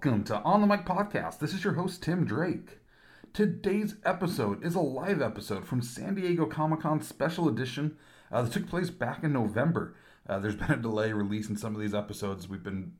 [0.00, 1.40] Welcome to On the Mic Podcast.
[1.40, 2.78] This is your host, Tim Drake.
[3.32, 7.96] Today's episode is a live episode from San Diego Comic Con Special Edition
[8.30, 9.96] uh, that took place back in November.
[10.28, 12.48] Uh, there's been a delay releasing some of these episodes.
[12.48, 12.92] We've been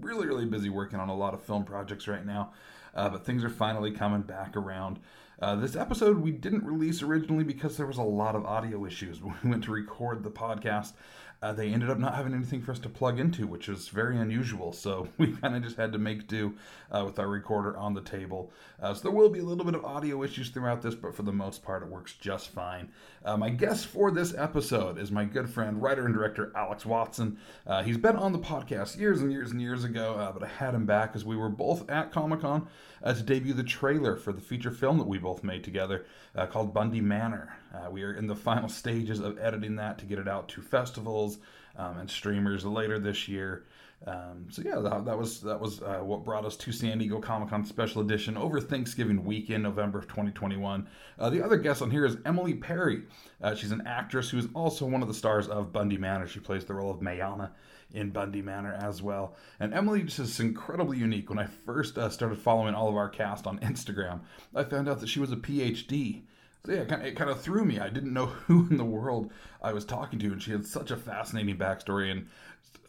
[0.00, 2.54] really, really busy working on a lot of film projects right now,
[2.94, 4.98] uh, but things are finally coming back around.
[5.42, 9.20] Uh, this episode we didn't release originally because there was a lot of audio issues
[9.20, 10.94] when we went to record the podcast
[11.42, 14.18] uh, they ended up not having anything for us to plug into, which was very
[14.18, 14.72] unusual.
[14.72, 16.54] So we kind of just had to make do
[16.90, 18.50] uh, with our recorder on the table.
[18.80, 21.22] Uh, so there will be a little bit of audio issues throughout this, but for
[21.22, 22.90] the most part, it works just fine.
[23.24, 27.38] Uh, my guest for this episode is my good friend, writer and director Alex Watson.
[27.66, 30.48] Uh, he's been on the podcast years and years and years ago, uh, but I
[30.48, 32.66] had him back as we were both at Comic Con
[33.04, 36.06] to debut the trailer for the feature film that we both made together
[36.50, 37.56] called Bundy Manor.
[37.90, 41.38] We are in the final stages of editing that to get it out to festivals
[41.76, 43.64] um, and streamers later this year.
[44.06, 47.18] Um, so yeah, that, that, was that was uh, what brought us to San Diego
[47.18, 50.86] Comic Con Special Edition over Thanksgiving weekend, November of 2021.
[51.18, 53.02] Uh, the other guest on here is Emily Perry.
[53.42, 56.26] Uh, she's an actress who is also one of the stars of Bundy Manor.
[56.26, 57.52] She plays the role of Mayana
[57.94, 59.34] in Bundy Manor as well.
[59.60, 61.30] And Emily just is incredibly unique.
[61.30, 64.20] When I first uh, started following all of our cast on Instagram,
[64.54, 66.22] I found out that she was a PhD
[66.66, 67.78] so yeah, it kind, of, it kind of threw me.
[67.78, 69.30] I didn't know who in the world
[69.62, 72.26] I was talking to, and she had such a fascinating backstory, and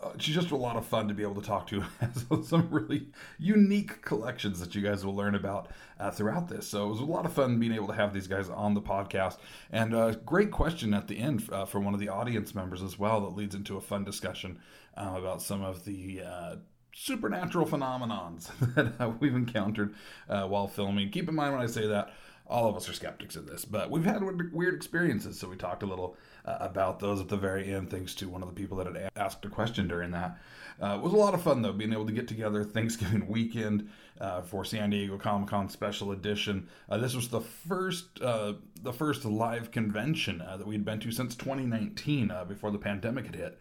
[0.02, 1.84] uh, she's just a lot of fun to be able to talk to.
[2.44, 5.70] some really unique collections that you guys will learn about
[6.00, 6.68] uh, throughout this.
[6.68, 8.82] So it was a lot of fun being able to have these guys on the
[8.82, 9.38] podcast,
[9.72, 12.82] and a uh, great question at the end uh, from one of the audience members
[12.82, 14.60] as well that leads into a fun discussion
[14.96, 16.56] uh, about some of the uh,
[16.96, 18.50] supernatural phenomenons
[18.98, 19.94] that we've encountered
[20.30, 21.12] uh, while filming.
[21.12, 22.12] Keep in mind when I say that
[22.50, 25.40] all of us are skeptics of this, but we've had weird experiences.
[25.40, 26.18] So we talked a little
[26.48, 29.12] uh, about those at the very end, thanks to one of the people that had
[29.18, 30.40] asked a question during that.
[30.82, 33.90] Uh, it was a lot of fun though, being able to get together Thanksgiving weekend
[34.22, 36.70] uh, for San Diego Comic Con Special Edition.
[36.88, 41.36] Uh, this was the first uh, the first live convention that we'd been to since
[41.36, 43.60] 2019, before the pandemic had hit.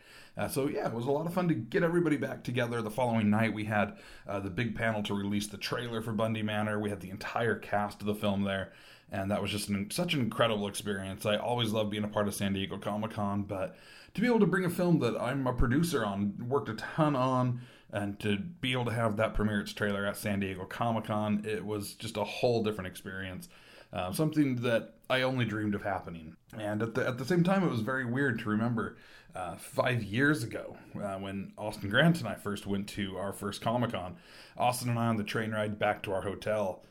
[0.51, 2.83] so yeah, it was a lot of fun to get everybody back together.
[2.83, 3.97] The following night, we had
[4.27, 6.79] the big panel to release the trailer for Bundy Manor.
[6.79, 8.73] We had the entire cast of the film there
[9.13, 11.27] and that was just an, such an incredible experience.
[11.27, 13.77] I always love being a part of San Diego Comic Con, but
[14.15, 17.15] to be able to bring a film that I'm a producer on, worked a ton
[17.15, 17.61] on,
[17.93, 21.43] and to be able to have that premiere its trailer at San Diego Comic Con,
[21.47, 23.49] it was just a whole different experience.
[23.93, 26.37] Uh, something that I only dreamed of happening.
[26.59, 28.97] And at the, at the same time, it was very weird to remember
[29.35, 33.61] uh, five years ago uh, when Austin Grant and I first went to our first
[33.61, 34.17] Comic Con.
[34.57, 36.83] Austin and I on the train ride back to our hotel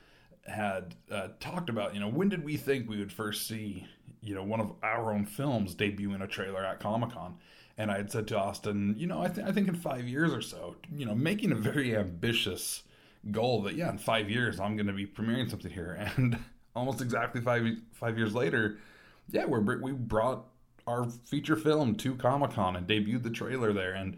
[0.46, 3.88] had uh, talked about, you know, when did we think we would first see,
[4.22, 7.36] you know, one of our own films debut in a trailer at Comic Con?
[7.78, 10.34] And I had said to Austin, you know, I, th- I think in five years
[10.34, 12.84] or so, you know, making a very ambitious
[13.32, 15.98] goal that, yeah, in five years I'm going to be premiering something here.
[16.18, 16.38] And
[16.76, 18.78] almost exactly five five years later,
[19.32, 20.46] yeah, we're we brought
[20.88, 23.94] our feature film to Comic Con and debuted the trailer there.
[23.94, 24.18] And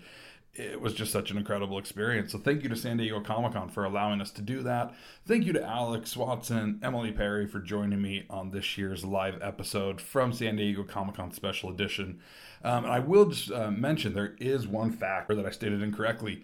[0.57, 2.31] it was just such an incredible experience.
[2.31, 4.93] So thank you to San Diego Comic Con for allowing us to do that.
[5.25, 10.01] Thank you to Alex Watson, Emily Perry for joining me on this year's live episode
[10.01, 12.19] from San Diego Comic Con Special Edition.
[12.63, 16.43] Um, and I will just uh, mention there is one factor that I stated incorrectly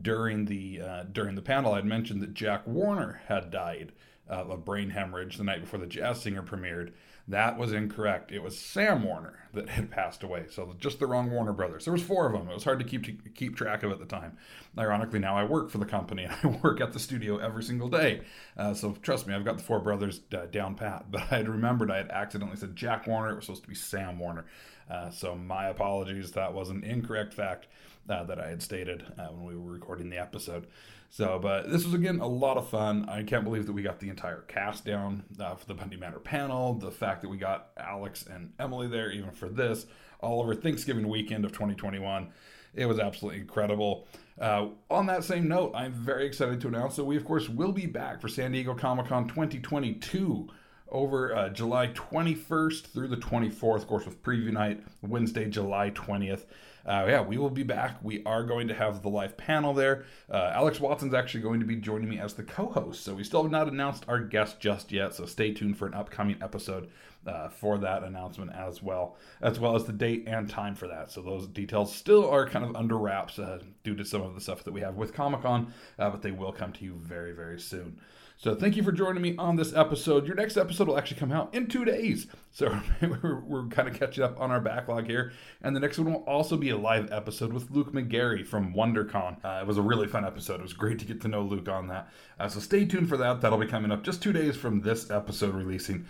[0.00, 1.74] during the uh, during the panel.
[1.74, 3.92] I'd mentioned that Jack Warner had died
[4.28, 6.92] uh, of brain hemorrhage the night before the Jazz Singer premiered.
[7.28, 8.32] That was incorrect.
[8.32, 10.46] It was Sam Warner that had passed away.
[10.50, 11.84] So just the wrong Warner Brothers.
[11.84, 12.48] There was four of them.
[12.48, 14.36] It was hard to keep to keep track of at the time.
[14.78, 17.88] Ironically, now I work for the company and I work at the studio every single
[17.88, 18.22] day.
[18.56, 21.06] Uh, so trust me, I've got the four brothers uh, down pat.
[21.10, 23.32] But I had remembered I had accidentally said Jack Warner.
[23.32, 24.46] It was supposed to be Sam Warner.
[24.90, 26.32] Uh, so my apologies.
[26.32, 27.66] That was an incorrect fact
[28.08, 30.66] uh, that I had stated uh, when we were recording the episode.
[31.10, 33.06] So, but this was again a lot of fun.
[33.06, 36.18] I can't believe that we got the entire cast down uh, for the Bundy Manor
[36.18, 36.72] panel.
[36.72, 39.86] The fact that we got Alex and Emily there, even for this,
[40.20, 42.28] all over Thanksgiving weekend of 2021.
[42.74, 44.06] It was absolutely incredible.
[44.40, 47.72] Uh, on that same note, I'm very excited to announce that we, of course, will
[47.72, 50.48] be back for San Diego Comic Con 2022
[50.90, 56.44] over uh, July 21st through the 24th, of course, with preview night Wednesday, July 20th
[56.84, 57.98] uh, yeah, we will be back.
[58.02, 60.04] We are going to have the live panel there.
[60.30, 63.04] Uh, Alex Watson's actually going to be joining me as the co host.
[63.04, 65.14] So we still have not announced our guest just yet.
[65.14, 66.90] So stay tuned for an upcoming episode
[67.26, 71.10] uh, for that announcement as well, as well as the date and time for that.
[71.10, 74.40] So those details still are kind of under wraps uh, due to some of the
[74.40, 77.32] stuff that we have with Comic Con, uh, but they will come to you very,
[77.32, 77.98] very soon.
[78.42, 80.26] So thank you for joining me on this episode.
[80.26, 82.26] Your next episode will actually come out in two days.
[82.50, 85.30] So we're, we're kind of catching up on our backlog here.
[85.62, 89.44] And the next one will also be a live episode with Luke McGarry from WonderCon.
[89.44, 90.58] Uh, it was a really fun episode.
[90.58, 92.08] It was great to get to know Luke on that.
[92.40, 93.40] Uh, so stay tuned for that.
[93.40, 96.04] That'll be coming up just two days from this episode releasing.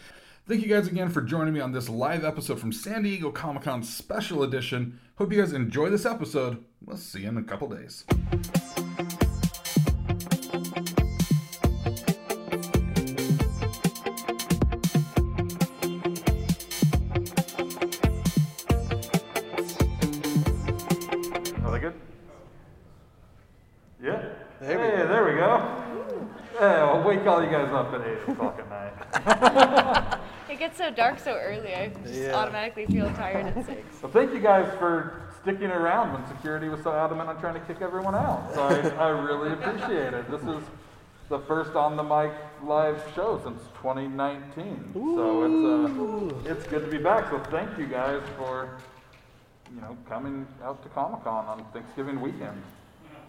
[0.49, 3.63] Thank you guys again for joining me on this live episode from San Diego Comic
[3.63, 4.99] Con Special Edition.
[5.17, 6.65] Hope you guys enjoy this episode.
[6.85, 8.05] We'll see you in a couple days.
[21.65, 21.95] Are they good?
[24.03, 24.23] Yeah?
[24.61, 25.09] There we hey, go.
[25.09, 25.83] there we go.
[26.61, 29.79] Yeah, I'll wake all you guys up at 8 o'clock at night.
[30.63, 31.75] It gets so dark so early.
[31.75, 32.37] I just Yeah.
[32.37, 34.01] automatically feel tired at six.
[34.01, 37.61] Well, thank you guys for sticking around when security was so adamant on trying to
[37.67, 38.55] kick everyone out.
[38.55, 40.31] So I, I really appreciate it.
[40.31, 40.63] This is
[41.29, 42.31] the first on the mic
[42.63, 44.93] live show since 2019.
[44.95, 47.29] So it's uh, it's good to be back.
[47.31, 48.79] So thank you guys for
[49.75, 52.63] you know coming out to Comic Con on Thanksgiving weekend.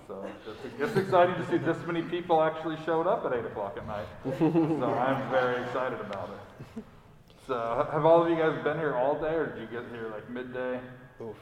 [0.07, 3.75] So it's, it's exciting to see this many people actually showed up at 8 o'clock
[3.77, 4.05] at night.
[4.23, 6.83] So I'm very excited about it.
[7.47, 10.09] So have all of you guys been here all day, or did you get here
[10.11, 10.79] like midday?
[11.21, 11.35] Oof.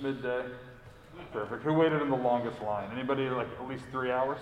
[0.00, 0.44] Midday.
[1.32, 1.62] Perfect.
[1.64, 2.90] Who waited in the longest line?
[2.92, 4.38] Anybody like at least three hours?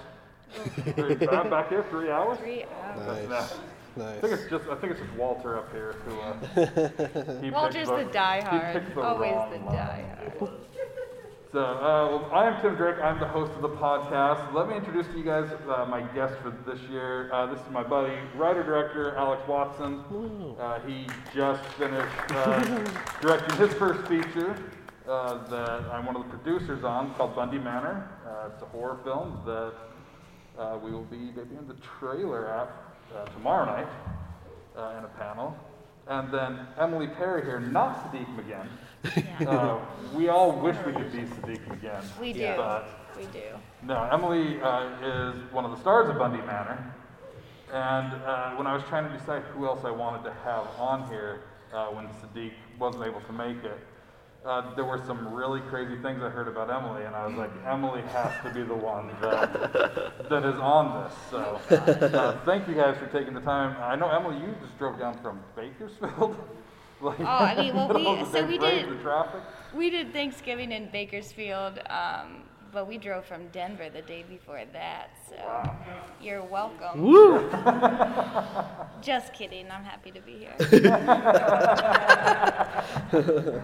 [0.94, 2.38] Three, back here, three hours.
[2.38, 3.28] Three hours.
[3.28, 3.54] Nice.
[3.96, 4.06] No.
[4.06, 6.20] I think it's just I think it's just Walter up here who.
[6.20, 8.74] Uh, he Walter's picked the diehard.
[8.74, 10.04] He picked the Always wrong the line.
[10.38, 10.50] diehard.
[11.54, 12.96] So, uh, well, I am Tim Drake.
[13.00, 14.52] I'm the host of the podcast.
[14.52, 17.30] Let me introduce to you guys uh, my guest for this year.
[17.32, 20.00] Uh, this is my buddy, writer director Alex Watson.
[20.58, 22.58] Uh, he just finished uh,
[23.20, 24.56] directing his first feature
[25.08, 28.10] uh, that I'm one of the producers on called Bundy Manor.
[28.26, 29.74] Uh, it's a horror film that
[30.58, 33.88] uh, we will be debuting the trailer at uh, tomorrow night
[34.76, 35.56] uh, in a panel.
[36.08, 38.66] And then Emily Perry here, not Sadiq McGinn.
[39.46, 39.78] Uh,
[40.14, 42.02] we all wish we could be Sadiq again.
[42.20, 42.54] We do.
[42.56, 43.42] But We do.
[43.82, 46.94] no, Emily uh, is one of the stars of Bundy Manor.
[47.72, 51.08] And uh, when I was trying to decide who else I wanted to have on
[51.08, 51.42] here
[51.72, 53.78] uh, when Sadiq wasn't able to make it,
[54.44, 57.50] uh, there were some really crazy things I heard about Emily, and I was like,
[57.66, 61.14] Emily has to be the one that, that is on this.
[61.30, 63.74] So uh, thank you guys for taking the time.
[63.82, 66.36] I know, Emily, you just drove down from Bakersfield.
[67.04, 68.86] like, Oh, I mean, well, we- so we did-
[69.74, 72.42] We did Thanksgiving in Bakersfield, um,
[72.72, 75.10] but we drove from Denver the day before that.
[75.28, 75.36] So
[76.20, 77.02] you're welcome.
[77.02, 77.50] Woo!
[79.02, 79.70] Just kidding.
[79.70, 80.54] I'm happy to be here.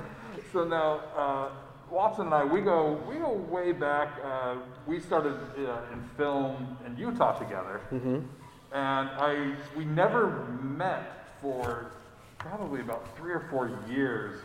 [0.52, 1.48] So now, uh,
[1.90, 4.08] Watson and I, we go we go way back.
[4.25, 4.56] Uh,
[4.87, 8.28] we started uh, in film in Utah together, and
[8.72, 11.92] I we never met for
[12.40, 14.40] probably about three or four years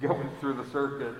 [0.00, 1.14] going through the circuit.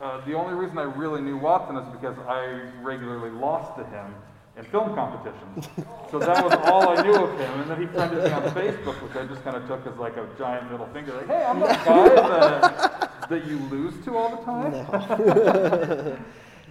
[0.00, 4.12] Uh, the only reason I really knew Watson is because I regularly lost to him
[4.58, 5.68] in film competitions.
[6.10, 7.60] so that was all I knew of him.
[7.60, 10.16] And then he friended me on Facebook, which I just kind of took as like
[10.16, 14.30] a giant middle finger, like, hey, I'm that guy that, that you lose to all
[14.30, 14.72] the time.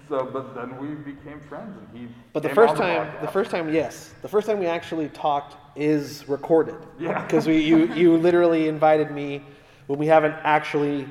[0.10, 2.10] so, but then we became friends, and he.
[2.34, 6.28] But the first time, the first time, yes, the first time we actually talked is
[6.28, 6.78] recorded.
[7.00, 7.22] Yeah.
[7.26, 9.44] Because we, you, you literally invited me
[9.88, 11.08] when we haven't actually,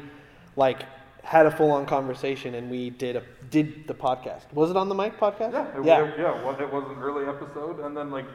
[0.57, 0.85] like,
[1.23, 4.53] had a full-on conversation, and we did a did the podcast.
[4.53, 5.53] Was it on the mic podcast?
[5.53, 6.05] Yeah, it, yeah.
[6.05, 8.27] It, yeah, well, it was an early episode, and then like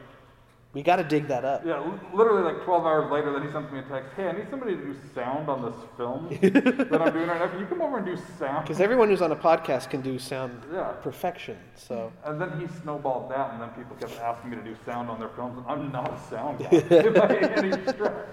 [0.77, 1.65] We got to dig that up.
[1.65, 1.81] Yeah,
[2.13, 4.13] literally like 12 hours later, then he sends me a text.
[4.15, 7.47] Hey, I need somebody to do sound on this film that I'm doing right now.
[7.47, 8.63] Can you come over and do sound?
[8.63, 10.91] Because everyone who's on a podcast can do sound Yeah.
[11.01, 11.57] perfection.
[11.73, 15.09] So And then he snowballed that, and then people kept asking me to do sound
[15.09, 16.69] on their films, and I'm not a sound guy
[17.27, 18.27] by any stretch.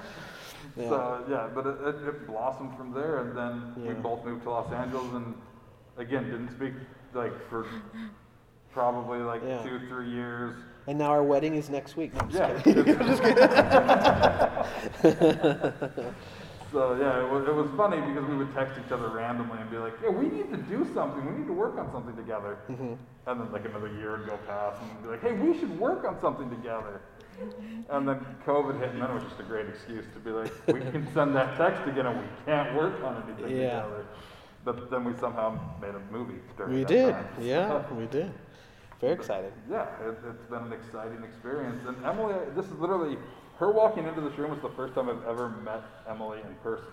[0.76, 0.88] Yeah.
[0.90, 4.50] So yeah, but it, it, it blossomed from there, and then we both moved to
[4.50, 5.34] Los Angeles, and
[5.96, 6.74] again didn't speak
[7.14, 7.64] like for
[8.70, 9.62] probably like Yeah.
[9.62, 10.54] two, three years.
[10.86, 12.12] And now our wedding is next week.
[12.14, 12.72] No, I'm just Yeah.
[12.72, 12.84] kidding.
[16.74, 19.70] So yeah, it was, it was funny because we would text each other randomly and
[19.70, 21.24] be like, "Yeah, we need to do something.
[21.24, 22.94] We need to work on something together." Mm-hmm.
[23.28, 26.04] And then like another year would go past, and be like, "Hey, we should work
[26.04, 27.00] on something together."
[27.90, 30.52] And then COVID hit, and then it was just a great excuse to be like,
[30.66, 33.82] "We can send that text again, and we can't work on anything Yeah.
[33.82, 34.04] together."
[34.64, 37.12] But then we somehow made a movie during We did.
[37.14, 37.28] time.
[37.40, 38.32] Yeah, we did.
[39.04, 39.52] Very excited.
[39.70, 41.82] Yeah, it, it's been an exciting experience.
[41.86, 43.18] And Emily, this is literally
[43.58, 46.86] her walking into this room was the first time I've ever met Emily in person.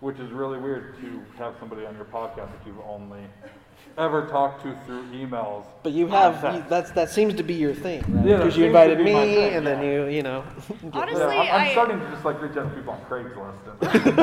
[0.00, 3.20] which is really weird to have somebody on your podcast that you've only
[3.98, 5.66] ever talked to through emails.
[5.82, 8.24] But you have you, that's that seems to be your thing, right?
[8.26, 10.42] Yeah, Because you invited be me, thing, and then you you know.
[10.94, 13.60] Honestly, Yeah, I'm, I'm I starting to just like reach out to people on Craigslist.
[13.68, 14.20] And,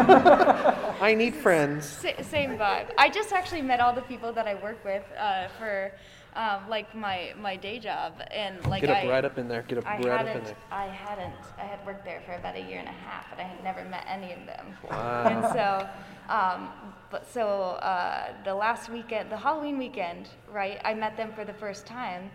[1.09, 1.85] I need friends.
[1.85, 2.87] sa- same vibe.
[2.97, 5.91] I just actually met all the people that I work with uh, for
[6.37, 9.63] um, like my my day job, and like Get up I, right up in there.
[9.63, 10.55] Get up I right up in hadn't, there.
[10.71, 13.43] I hadn't, I had worked there for about a year and a half, but I
[13.43, 14.67] had never met any of them.
[14.89, 15.23] Wow.
[15.25, 15.89] And so,
[16.33, 16.69] um,
[17.09, 17.47] but so
[17.81, 20.79] uh, the last weekend, the Halloween weekend, right?
[20.85, 22.29] I met them for the first time,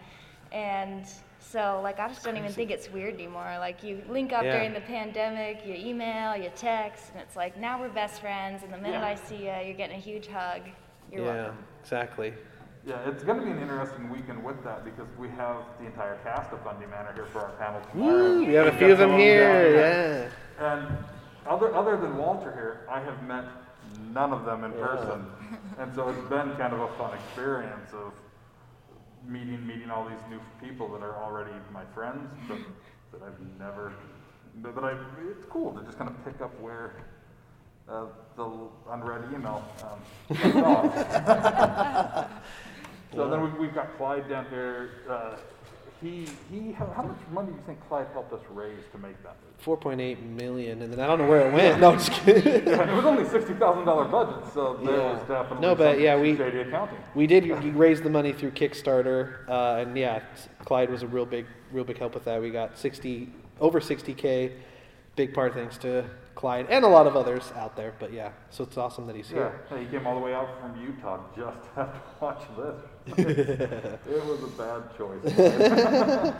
[0.50, 1.06] and
[1.38, 3.56] so like I just don't even think it's weird anymore.
[3.60, 4.56] Like you link up Yeah.
[4.56, 8.64] during the pandemic, you email, you text, and it's like now we're best friends.
[8.64, 9.06] And the minute Yeah.
[9.06, 10.62] I see you, you're getting a huge hug.
[11.12, 11.58] You're yeah, welcome.
[11.82, 12.32] exactly.
[12.84, 16.16] Yeah, it's going to be an interesting weekend with that because we have the entire
[16.24, 18.12] cast of Bundy Manor here for our panel tomorrow.
[18.14, 20.28] Woo, we have a few of them here.
[20.58, 20.74] Yeah.
[20.74, 20.88] And
[21.46, 23.44] other other than Walter here, I have met
[24.12, 24.86] none of them in Yeah.
[24.86, 25.26] person,
[25.78, 28.12] and so it's been kind of a fun experience of
[29.28, 32.58] meeting meeting all these new people that are already my friends, but
[33.12, 33.92] that I've never.
[34.56, 34.92] But, but I,
[35.30, 36.94] it's cool to just kind of pick up where
[37.88, 38.50] uh, the
[38.90, 40.00] unread email um,
[43.14, 44.90] So then we've, we've got Clyde down here.
[45.08, 45.36] Uh,
[46.00, 46.72] he he.
[46.72, 49.80] How, how much money do you think Clyde helped us raise to make that movie?
[49.80, 51.80] 4.8 million, and then I don't know where it went.
[51.80, 52.66] No, I'm just kidding.
[52.66, 55.12] Yeah, it was only sixty thousand dollar budget, so there Yeah.
[55.12, 56.32] was definitely No, but yeah, we-
[57.14, 60.22] We did raise the money through Kickstarter, uh, and yeah,
[60.64, 62.40] Clyde was a real big, real big help with that.
[62.42, 63.28] We got 60
[63.60, 64.52] over 60k,
[65.14, 67.94] big part thanks to Clyde and a lot of others out there.
[67.98, 69.60] But yeah, so it's awesome that he's Yeah, here.
[69.70, 73.18] yeah, he came all the way out from Utah just to have to watch this.
[74.08, 75.22] it was a bad choice.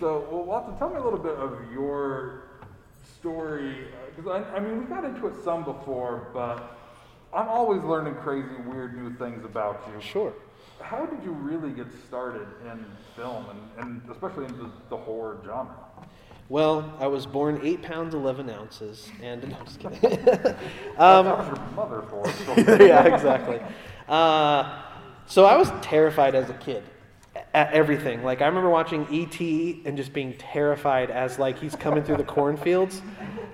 [0.00, 2.42] so, well, Watson, tell me a little bit of your
[3.18, 6.78] story, uh, because I, I mean, we got into it some before, but
[7.34, 10.00] I'm always learning crazy, weird new things about you.
[10.00, 10.32] Sure.
[10.80, 12.84] How did you really get started in
[13.16, 13.46] film,
[13.78, 15.74] and, and especially in the, the horror genre?
[16.48, 20.00] Well, I was born eight pounds eleven ounces, and no, I'm just kidding.
[20.00, 20.56] that
[20.98, 23.60] um, was your mother for yeah, exactly.
[24.08, 24.82] Uh,
[25.26, 26.82] so I was terrified as a kid
[27.54, 28.22] at everything.
[28.22, 29.82] Like I remember watching E.T.
[29.86, 33.00] and just being terrified as like he's coming through the cornfields.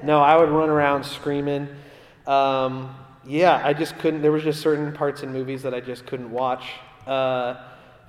[0.02, 1.68] No, I would run around screaming.
[2.26, 2.94] Um,
[3.24, 4.22] yeah, I just couldn't.
[4.22, 6.64] There was just certain parts in movies that I just couldn't watch.
[7.06, 7.56] Uh,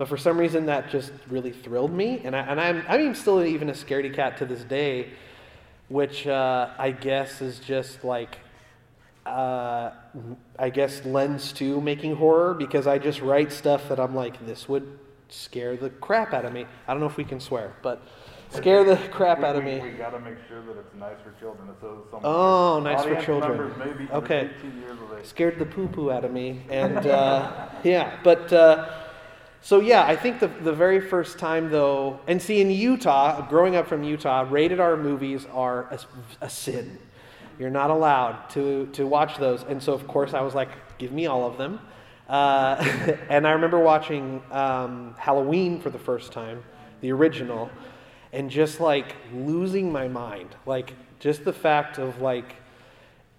[0.01, 3.13] but for some reason, that just really thrilled me, and I, and I'm I mean
[3.13, 5.09] still even a scaredy cat to this day,
[5.89, 8.39] which uh, I guess is just like
[9.27, 9.91] uh,
[10.57, 14.67] I guess lends to making horror because I just write stuff that I'm like, this
[14.67, 14.97] would
[15.29, 16.65] scare the crap out of me.
[16.87, 18.01] I don't know if we can swear, but
[18.49, 19.81] scare the crap We- out of we, me.
[19.81, 21.69] We gotta make sure that it's nice for children.
[21.69, 23.59] It says some Oh, nice for children.
[23.59, 24.49] members may be Okay.
[24.57, 25.27] 18 years of.
[25.27, 26.63] Scared the poo poo out of me.
[26.71, 28.89] And uh, yeah, but uh,
[29.61, 33.75] so yeah, I think the, the very first time though, and see in Utah, growing
[33.75, 35.99] up from Utah, rated R movies are a,
[36.41, 36.97] a sin.
[37.59, 39.61] You're not allowed to, to watch those.
[39.61, 41.79] And so, of course, I was like, give me all of them.
[42.27, 42.83] Uh,
[43.29, 46.63] and I remember watching um, Halloween for the first time,
[47.01, 47.69] the original,
[48.33, 50.55] and just like losing my mind.
[50.65, 52.55] Like, just the fact of like,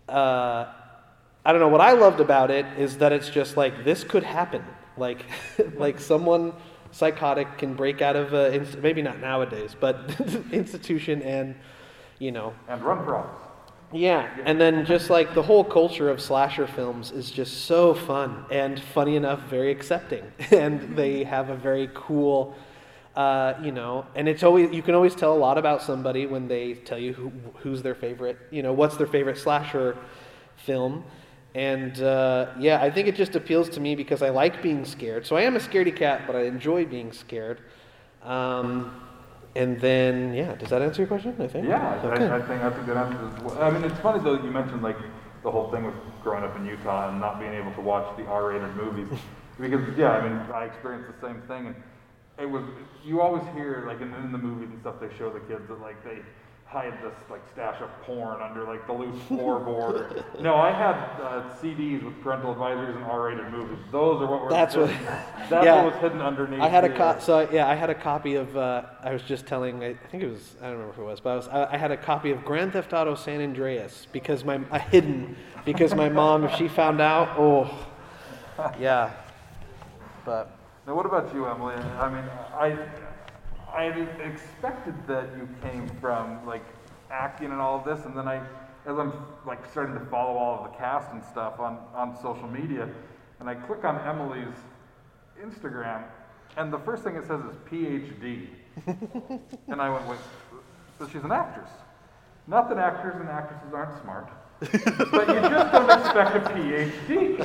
[0.09, 0.67] uh,
[1.45, 1.69] I don't know.
[1.69, 4.65] What I loved about it is that it's just like this could happen.
[4.97, 5.25] Like,
[5.77, 6.53] like someone
[6.91, 9.97] psychotic can break out of a maybe not nowadays, but
[10.53, 11.55] institution and
[12.19, 12.55] you know.
[12.69, 13.49] And run for office.
[13.93, 18.45] yeah, and then just like the whole culture of slasher films is just so fun
[18.51, 22.55] and funny enough, very accepting, and they have a very cool,
[23.17, 26.49] uh, you know, and it's always you can always tell a lot about somebody when
[26.49, 29.97] they tell you who, who's their favorite, you know, what's their favorite slasher
[30.57, 31.05] film,
[31.55, 35.27] and uh, yeah, I think it just appeals to me because I like being scared.
[35.27, 37.61] So I am a scaredy cat, but I enjoy being scared.
[38.23, 39.03] Um,
[39.55, 41.35] and then, yeah, does that answer your question?
[41.39, 41.69] I think.
[41.69, 42.27] Yeah, I- Okay.
[42.27, 43.63] I, I think that's a good answer as well.
[43.63, 44.97] I mean, it's funny though, you mentioned like
[45.43, 48.25] the whole thing with growing up in Utah and not being able to watch the
[48.27, 49.09] R-rated movies.
[49.61, 51.67] because, yeah, I mean, I experienced the same thing.
[51.67, 51.75] And
[52.39, 52.63] it was,
[53.05, 55.81] you always hear, like in, in the movies and stuff, they show the kids that
[55.83, 56.19] like they
[56.73, 60.25] hide this like stash of porn under like the loose floorboard.
[60.41, 63.77] no, I had uh, CDs with parental advisories and R-rated movies.
[63.91, 64.89] Those are what were That's what-
[65.51, 65.83] that's yeah.
[65.83, 66.61] what was hidden underneath.
[66.63, 68.57] I had a co- uh, so yeah, I had a copy of.
[68.57, 69.85] Uh, I was just telling.
[69.85, 70.55] I think it was.
[70.61, 71.49] I don't remember who it was, but I was.
[71.49, 75.37] I, I had a copy of Grand Theft Auto San Andreas because my uh, hidden
[75.67, 77.69] because my mom, if she found out, oh,
[78.81, 79.13] yeah.
[80.25, 81.75] But Now, what about you, Emily?
[81.75, 82.25] I mean,
[82.55, 82.69] I
[83.75, 86.65] I had expected that you came from like
[87.11, 88.43] acting and all of this, and then I
[88.87, 89.13] as I'm
[89.47, 92.89] like starting to follow all of the cast and stuff on, on social media,
[93.41, 94.55] and I click on Emily's
[95.41, 96.03] Instagram,
[96.57, 98.49] and the first thing it says is PhD.
[99.69, 100.19] and I went, wait,
[100.99, 101.71] so she's an actress.
[102.47, 104.29] Not that actors and actresses aren't smart,
[104.61, 107.39] but you just don't expect a PhD.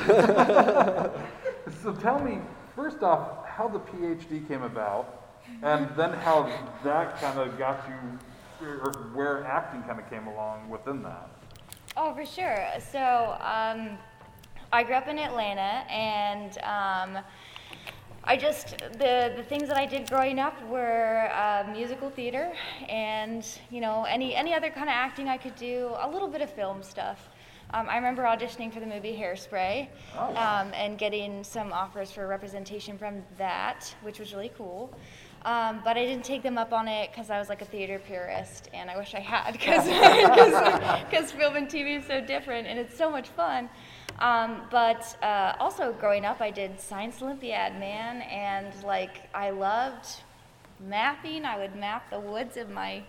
[1.82, 2.38] so tell me,
[2.74, 5.17] first off, how the PhD came about,
[5.62, 6.50] and then how
[6.84, 11.28] that kind of got you, or where acting kind of came along within that.
[11.96, 12.66] Oh, for sure.
[12.92, 13.98] So, um,
[14.72, 17.24] I grew up in Atlanta, and um,
[18.24, 22.52] I just the the things that I did growing up were uh, musical theater,
[22.88, 26.42] and you know any any other kind of acting I could do, a little bit
[26.42, 27.30] of film stuff.
[27.70, 30.28] Um, I remember auditioning for the movie Hairspray, Oh.
[30.36, 34.90] um, and getting some offers for representation from that, which was really cool.
[35.44, 38.00] Um, but I didn't take them up on it because I was like a theater
[38.00, 42.96] purist, and I wish I had because film and TV is so different and it's
[42.96, 43.68] so much fun.
[44.18, 50.22] Um, but uh, also growing up, I did Science Olympiad, man, and like I loved
[50.80, 51.44] mapping.
[51.44, 53.02] I would map the woods of my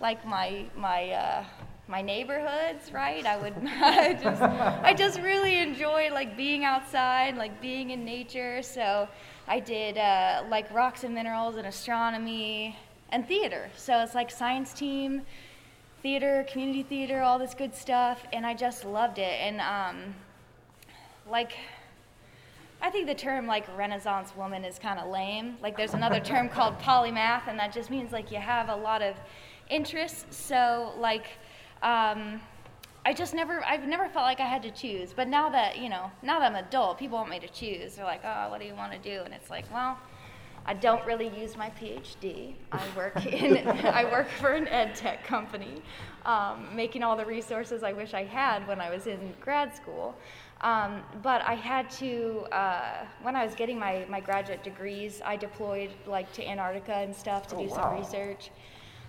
[0.00, 1.44] like my my uh,
[1.88, 3.24] my neighborhoods, right?
[3.24, 8.62] I would I just I just really enjoy like being outside, like being in nature.
[8.62, 9.08] So
[9.48, 12.76] I did uh, like rocks and minerals and astronomy
[13.10, 13.70] and theater.
[13.76, 15.22] So it's like science team,
[16.02, 19.40] theater, community theater, all this good stuff, and I just loved it.
[19.40, 20.14] And um,
[21.30, 21.56] like
[22.80, 25.56] I think the term like Renaissance woman is kind of lame.
[25.62, 29.02] Like there's another term called polymath, and that just means like you have a lot
[29.02, 29.16] of
[29.70, 30.36] interests.
[30.36, 31.26] So like,
[31.82, 32.40] um,
[33.06, 35.12] I just never, I've never felt like I had to choose.
[35.14, 37.94] But now that you know, now that I'm adult, people want me to choose.
[37.94, 39.22] They're like, oh, what do you want to do?
[39.24, 39.96] And it's like, well.
[40.68, 42.54] I don't really use my PhD.
[42.72, 45.80] I work in I work for an ed tech company,
[46.24, 50.16] um, making all the resources I wish I had when I was in grad school.
[50.62, 55.36] Um, but I had to uh, when I was getting my, my graduate degrees, I
[55.36, 57.76] deployed like to Antarctica and stuff to Oh, do wow.
[57.76, 58.50] some research.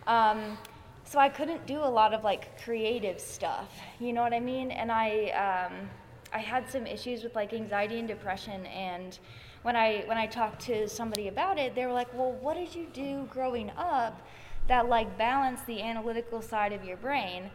[0.05, 0.59] Um,
[1.07, 3.79] so I couldn't do a lot of like creative stuff.
[3.99, 4.71] You know what I mean?
[4.71, 5.89] And I um,
[6.33, 9.17] I had some issues with like anxiety and depression and
[9.63, 12.75] when I when I talked to somebody about it, they were like, "Well, what did
[12.75, 14.21] you do growing up
[14.67, 17.49] that like balanced the analytical side of your brain?"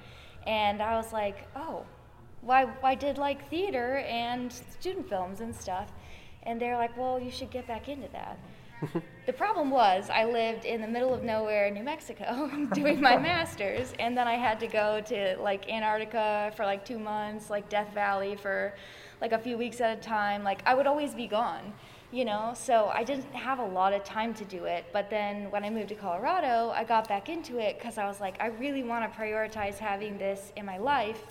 [0.47, 1.85] And I was like, "Oh,
[2.41, 5.93] why I did like theater and student films and stuff."
[6.43, 8.39] And they're like, "Well, you should get back into that."
[9.27, 13.93] the problem was I lived in the middle of nowhere New Mexico doing my masters
[13.99, 17.93] and then I had to go to like Antarctica for like 2 months, like Death
[17.95, 18.75] Valley for
[19.21, 20.43] like a few weeks at a time.
[20.43, 21.73] Like I would always be gone,
[22.11, 22.53] you know?
[22.57, 24.87] So I didn't have a lot of time to do it.
[24.93, 28.21] But then when I moved to Colorado, I got back into it cuz I was
[28.21, 31.25] like I really want to prioritize having this in my life.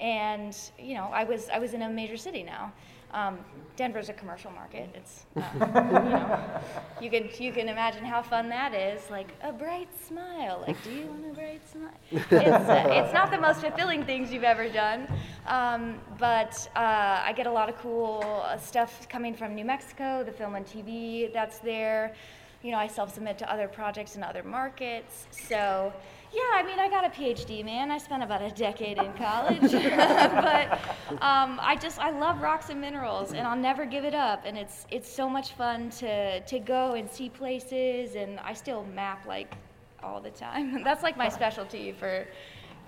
[0.00, 2.72] And, you know, I was I was in a major city now.
[3.14, 3.38] Um,
[3.76, 4.88] Denver's a commercial market.
[4.94, 6.60] It's, uh, you know,
[7.00, 9.08] you can you can imagine how fun that is.
[9.10, 10.64] Like a bright smile.
[10.66, 11.90] Like, do you want a bright smile?
[12.10, 15.08] It's, uh, it's not the most fulfilling things you've ever done,
[15.46, 20.22] um, but uh, I get a lot of cool uh, stuff coming from New Mexico.
[20.24, 22.14] The film and TV that's there.
[22.62, 25.26] You know, I self-submit to other projects in other markets.
[25.30, 25.92] So.
[26.34, 27.92] Yeah, I mean, I got a PhD, man.
[27.92, 30.80] I spent about a decade in college, but
[31.22, 34.42] um, I just I love rocks and minerals, and I'll never give it up.
[34.44, 38.84] And it's it's so much fun to to go and see places, and I still
[38.84, 39.54] map like
[40.02, 40.82] all the time.
[40.84, 42.26] That's like my specialty for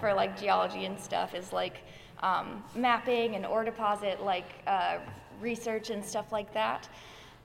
[0.00, 1.82] for like geology and stuff is like
[2.24, 4.98] um, mapping and ore deposit like uh,
[5.40, 6.88] research and stuff like that.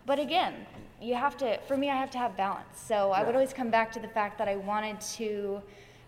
[0.08, 0.66] But again,
[1.00, 2.82] you have to, for me, I have to have balance.
[2.88, 5.62] So I would always come back to the fact that I wanted to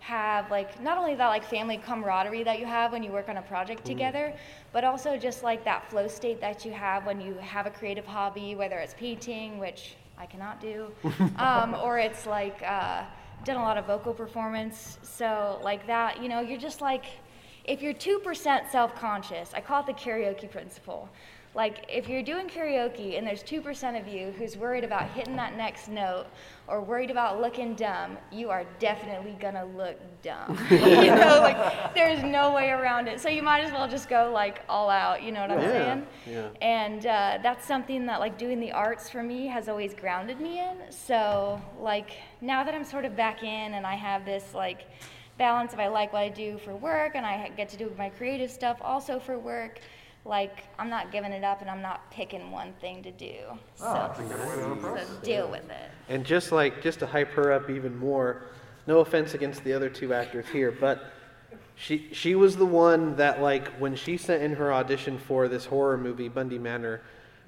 [0.03, 3.37] have like not only that like family camaraderie that you have when you work on
[3.37, 4.33] a project together,
[4.73, 8.05] but also just like that flow state that you have when you have a creative
[8.05, 10.91] hobby, whether it's painting, which I cannot do,
[11.37, 13.05] um, or it's like uh,
[13.45, 14.99] done a lot of vocal performance.
[15.03, 17.05] So like that, you know, you're just like
[17.63, 21.07] if you're 2% self-conscious, I call it the karaoke principle.
[21.55, 25.55] Like if you're doing karaoke and there's 2% of you who's worried about hitting that
[25.55, 26.25] next note
[26.67, 30.57] or worried about looking dumb, you are definitely gonna look dumb.
[30.71, 30.79] you
[31.13, 33.19] know, like there's no way around it.
[33.19, 35.69] So you might as well just go like all out, you know what I'm Yeah,
[35.71, 36.07] saying?
[36.25, 36.49] yeah.
[36.61, 40.59] And uh, that's something that like doing the arts for me has always grounded me
[40.59, 40.77] in.
[40.89, 42.11] So like
[42.41, 44.87] now that I'm sort of back in and I have this like
[45.37, 48.09] balance of I like what I do for work and I get to do my
[48.09, 49.79] creative stuff also for work.
[50.25, 53.35] Like I'm not giving it up and I'm not picking one thing to do.
[53.49, 55.91] Ah, so, Oh, that's a good way to approach so deal with it.
[56.09, 58.43] And just like just to hype her up even more,
[58.87, 61.11] no offense against the other two actors here, but
[61.75, 65.65] She she was the one that like when she sent in her audition for this
[65.65, 67.01] horror movie Bundy Manor,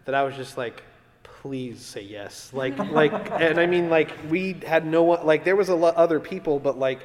[0.06, 0.84] that I was just like,
[1.24, 2.52] please say yes.
[2.54, 5.96] Like like and I mean like we had no one like there was a lot
[5.96, 7.00] other people but like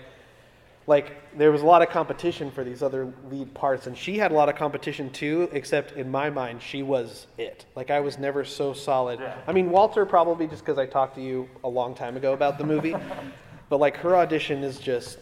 [0.87, 4.33] like there was a lot of competition for these other lead parts and she had
[4.33, 8.19] a lot of competition too except in my mind she was it like i was
[8.19, 9.37] never so solid Yeah.
[9.47, 12.59] i mean walter probably just because i talked to you a long time ago about
[12.59, 12.95] the movie
[13.69, 15.19] but like her audition is just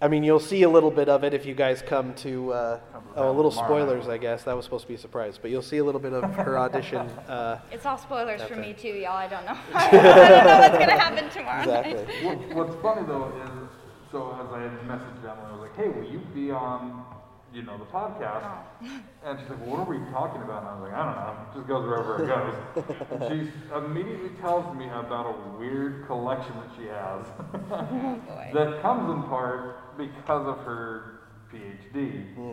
[0.00, 2.80] i mean you'll see a little bit of it if you guys come to uh,
[3.14, 3.68] oh a little tomorrow.
[3.84, 6.00] spoilers i guess that was supposed to be a surprise but you'll see a little
[6.00, 8.60] bit of her audition uh, It's all spoilers for Okay.
[8.68, 9.12] me too, y'all.
[9.12, 9.56] I don't know.
[9.74, 10.02] I don't
[10.44, 11.64] know what's gonna happen tomorrow.
[11.66, 11.86] night.
[11.86, 13.68] exactly What, what's funny though is,
[14.12, 17.04] so as I had messaged Emily, I was like, hey, will you be on,
[17.52, 18.44] you know, the podcast?
[18.44, 19.00] Oh.
[19.24, 20.62] And she's like, well, what are we talking about?
[20.62, 23.00] And I was like, I don't know, it just goes wherever it goes.
[23.10, 27.26] and she immediately tells me about a weird collection that she has
[27.72, 28.20] Oh
[28.52, 31.20] that comes in part because of her
[31.52, 32.34] PhD.
[32.34, 32.52] Hmm.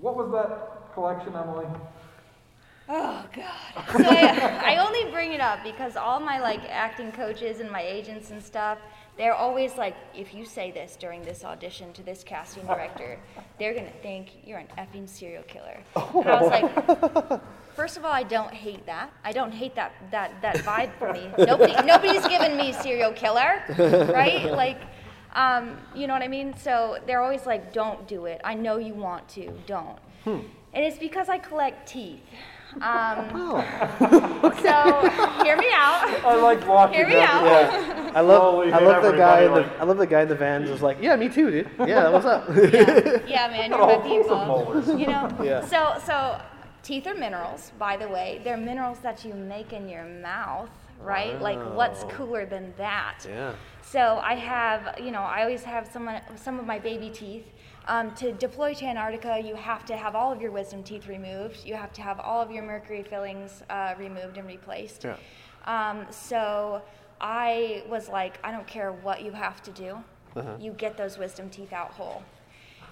[0.00, 1.66] What was that collection, Emily?
[2.88, 3.52] Oh god.
[4.02, 7.82] So I, I only bring it up because all my like acting coaches and my
[7.82, 8.78] agents and stuff,
[9.16, 13.18] they're always like, if you say this during this audition to this casting director,
[13.58, 15.78] they're gonna think you're an effing serial killer.
[15.96, 17.40] And I was like,
[17.74, 19.12] first of all, I don't hate that.
[19.24, 21.30] I don't hate that that that vibe for me.
[21.38, 23.62] Nobody nobody's given me serial killer,
[24.12, 24.44] right?
[24.66, 24.80] Like.
[25.34, 26.56] Um, you know what I mean?
[26.56, 28.40] So they're always like, don't do it.
[28.42, 29.50] I know you want to.
[29.66, 29.98] Don't.
[30.24, 32.20] And it's because I collect teeth.
[32.80, 33.30] Um,
[34.60, 35.10] so
[35.44, 36.02] hear me out.
[36.24, 37.44] I like watching Hear me out.
[37.44, 40.22] yeah i love Slowly i love the guy in everybody, the i love the guy
[40.22, 43.70] in the vans was like yeah me too dude yeah what's up Yeah, yeah man,
[43.70, 44.98] you're a my whole people.
[44.98, 45.28] You know.
[45.42, 45.64] Yeah.
[45.66, 46.40] So so
[46.82, 48.40] teeth are minerals, by the way.
[48.44, 51.40] They're minerals that you make in your mouth, right?
[51.40, 53.18] Like what's cooler than that?
[53.28, 57.46] yeah So I have, you know, I always have some some of my baby teeth.
[57.88, 61.64] Um, to deploy to Antarctica, you have to have all of your wisdom teeth removed.
[61.64, 65.04] You have to have all of your mercury fillings uh, removed and replaced.
[65.04, 65.16] Yeah.
[65.66, 66.82] Um, so
[67.20, 69.98] I was like, I don't care what you have to do,
[70.60, 72.22] you get those wisdom teeth out whole.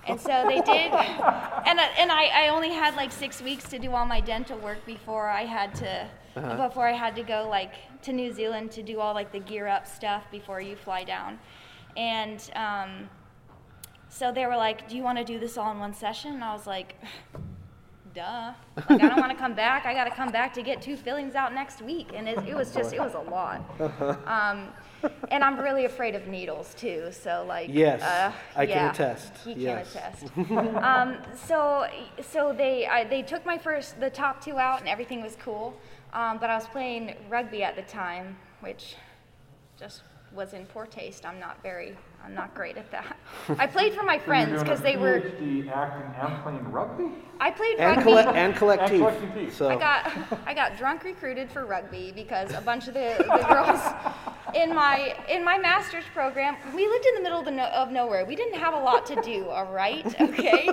[0.07, 3.79] And so they did, and I- and I, I only had like six weeks to
[3.79, 7.73] do all my dental work before I had to before I had to go like
[8.03, 11.39] to New Zealand to do all like the gear up stuff before you fly down,
[11.97, 13.09] and um,
[14.15, 16.45] so they were like, "Do you want to do this all in one session?" And
[16.45, 16.95] I was like,
[18.15, 18.53] "Duh!
[18.77, 19.87] Like I don't want to come back.
[19.87, 22.55] I got to come back to get two fillings out next week." And it, it
[22.55, 23.59] was just it was a lot.
[24.27, 24.69] Um,
[25.33, 27.09] and I'm really afraid of needles too.
[27.11, 29.33] So like, Yes, uh, I can attest.
[29.45, 29.93] He Yes.
[29.93, 30.79] can attest.
[30.85, 31.87] um, so
[32.23, 35.77] so they I, they took my first the top two out and everything was cool.
[36.13, 38.95] Um, but I was playing rugby at the time, which
[39.77, 41.27] just was in poor taste.
[41.27, 43.17] I'm not very I'm not great at that.
[43.59, 45.21] I played for my friends because a they were.
[45.21, 47.05] PhD acting and playing rugby?
[47.41, 48.03] I played and rugby.
[48.03, 49.35] collect and collect And teeth.
[49.35, 49.57] teeth.
[49.57, 50.13] So I got
[50.47, 53.81] I got drunk recruited for rugby because a bunch of the, the girls
[54.55, 57.91] in my in my master's program we lived in the middle of, the no, of
[57.91, 58.25] nowhere.
[58.25, 59.49] We didn't have a lot to do.
[59.49, 60.71] All right, okay.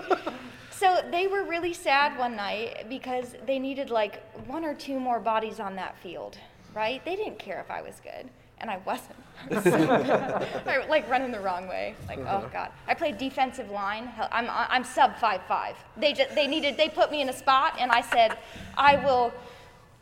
[0.69, 5.19] So they were really sad one night because they needed like one or two more
[5.19, 6.37] bodies on that field.
[6.73, 7.03] Right?
[7.03, 8.29] They didn't care if I was good.
[8.61, 9.17] And I wasn't.
[9.51, 11.95] I, like running the wrong way.
[12.07, 12.47] Like, oh uh-huh.
[12.53, 12.71] god.
[12.87, 14.09] I played defensive line.
[14.31, 15.75] I'm I'm sub five five.
[15.97, 18.37] They just they needed they put me in a spot, and I said,
[18.77, 19.33] I will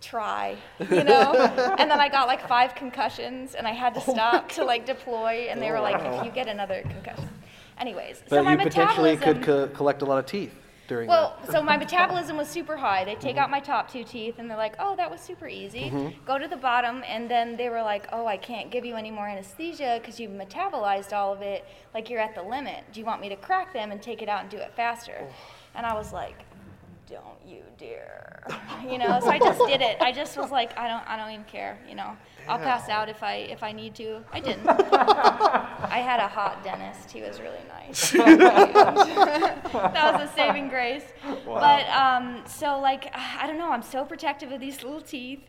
[0.01, 0.57] try,
[0.91, 1.33] you know.
[1.79, 4.85] and then I got like five concussions, and I had to oh stop to like
[4.85, 7.29] deploy, and they were like, if you get another concussion.
[7.79, 10.53] Anyways, but so my you potentially could co- collect a lot of teeth
[10.89, 13.05] during well, so my metabolism was super high.
[13.05, 15.91] They take out my top two teeth and they're like, oh, that was super easy.
[15.91, 16.25] Mm-hmm.
[16.25, 17.03] Go to the bottom.
[17.07, 20.31] And then they were like, oh, I can't give you any more anesthesia because you've
[20.31, 21.65] metabolized all of it.
[21.93, 22.83] Like you're at the limit.
[22.91, 25.27] Do you want me to crack them and take it out and do it faster?
[25.75, 26.43] And I was like,
[27.09, 28.45] don't you dare.
[28.89, 29.97] You know, so I just did it.
[29.99, 31.77] I just was like, I don't, I don't even care.
[31.87, 32.15] You know,
[32.49, 34.23] I'll pass out if I, if I need to.
[34.31, 34.67] I didn't.
[34.67, 37.11] I had a hot dentist.
[37.11, 38.11] He was really nice.
[39.93, 41.05] that was a saving grace.
[41.45, 43.71] But um, so like I don't know.
[43.71, 45.41] I'm so protective of these little teeth.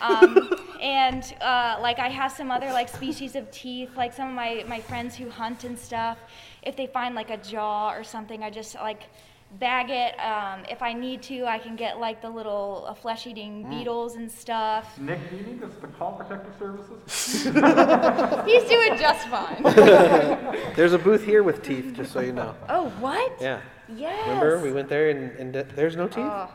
[0.00, 3.90] Um, and uh, like I have some other like species of teeth.
[3.96, 6.18] Like some of my my friends who hunt and stuff.
[6.62, 9.04] If they find like a jaw or something, I just like
[9.52, 10.18] bag it.
[10.20, 14.30] Um, if I need to, I can get like the little uh, flesh-eating beetles and
[14.30, 14.98] stuff.
[14.98, 17.44] Nick, do you need us to call Protective Services?
[18.46, 19.62] He's doing just fine.
[20.76, 22.54] There's a booth here with teeth, just so you know.
[22.68, 23.32] oh, what?
[23.40, 23.60] Yeah.
[23.96, 24.28] Yes.
[24.28, 26.26] Remember we went there and, and de- there's no teeth.
[26.28, 26.50] Oh.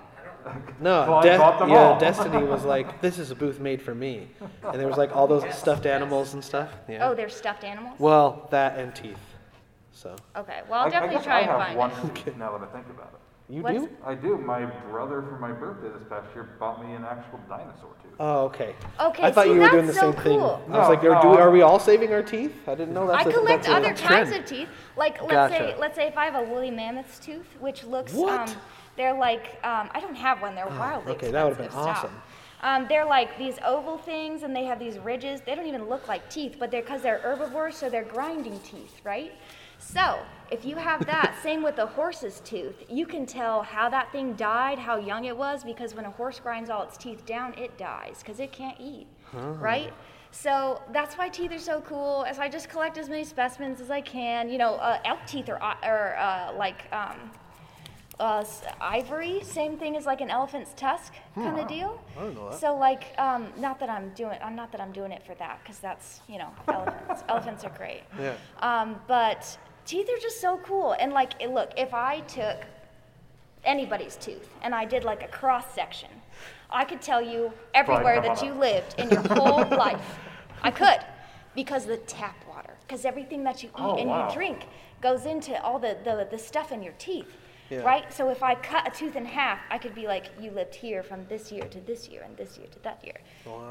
[0.82, 1.30] No, Well, De-
[1.72, 1.98] yeah.
[2.00, 4.28] Destiny was like, "This is a booth made for me,"
[4.64, 6.70] and there was like all those stuffed animals and stuff.
[6.90, 7.08] Yeah.
[7.10, 7.96] Oh, they're stuffed animals.
[7.98, 9.18] Well, that and teeth.
[10.04, 12.16] So Okay, well, I'll I- I definitely guess try I and have find one it.
[12.26, 13.54] tooth now that I think about it.
[13.54, 13.90] you What's- do?
[14.06, 14.38] I do.
[14.38, 18.14] My brother for my birthday this past year bought me an actual dinosaur tooth.
[18.20, 18.76] Oh, okay.
[19.00, 20.40] Okay, I thought see, you were doing the that's so same thing.
[20.40, 20.62] cool.
[20.72, 21.38] I was like, No, are, do, no.
[21.40, 22.54] are we all saving our teeth?
[22.68, 24.28] I didn't know that's I a, collect that's a other trend.
[24.30, 24.70] kinds of teeth.
[24.98, 25.56] Like let's Gotcha.
[25.56, 28.50] say let's say if I have a woolly mammoth's tooth, which looks What?
[28.50, 28.56] um
[28.98, 31.94] they're like um I don't have one, they're wildly okay, that would've been expensive.
[31.96, 31.98] Stop.
[32.06, 32.22] awesome.
[32.62, 35.42] Um, they're like these oval things and they have these ridges.
[35.42, 39.02] They don't even look like teeth, but they're because they're herbivores, so they're grinding teeth,
[39.04, 39.34] right?
[39.92, 40.20] So
[40.52, 44.34] if you have that, same with a horse's tooth, you can tell how that thing
[44.34, 47.78] died, how young it was, because when a horse grinds all its teeth down, it
[47.78, 49.94] dies because it can't eat, right?
[50.32, 52.26] So that's why teeth are so cool.
[52.28, 54.50] As I just collect as many specimens as I can.
[54.50, 57.30] You know, uh, elk teeth are, are uh, like um,
[58.20, 58.44] uh,
[58.82, 62.02] ivory, same thing as like an elephant's tusk kind of deal.
[62.18, 62.60] I didn't know that.
[62.60, 65.60] So like, um, not that I'm doing, I'm not that I'm doing it for that,
[65.64, 67.24] because that's you know, elephants.
[67.30, 68.02] elephants are great.
[68.20, 68.36] Yeah.
[68.60, 70.96] Um, but teeth are just so cool.
[71.00, 72.58] And like, look, if I took
[73.64, 76.10] anybody's tooth and I did like a cross section,
[76.70, 80.02] I could tell you everywhere that you lived in your whole life.
[80.62, 81.00] I could,
[81.56, 84.28] because of the tap water, because everything that you eat Oh, and wow.
[84.28, 84.66] you drink
[85.02, 87.28] goes into all the, the, the stuff in your teeth.
[87.70, 87.80] Yeah.
[87.80, 88.12] Right?
[88.14, 91.02] So if I cut a tooth in half, I could be like, you lived here
[91.02, 93.18] from this year to this year and this year to that year.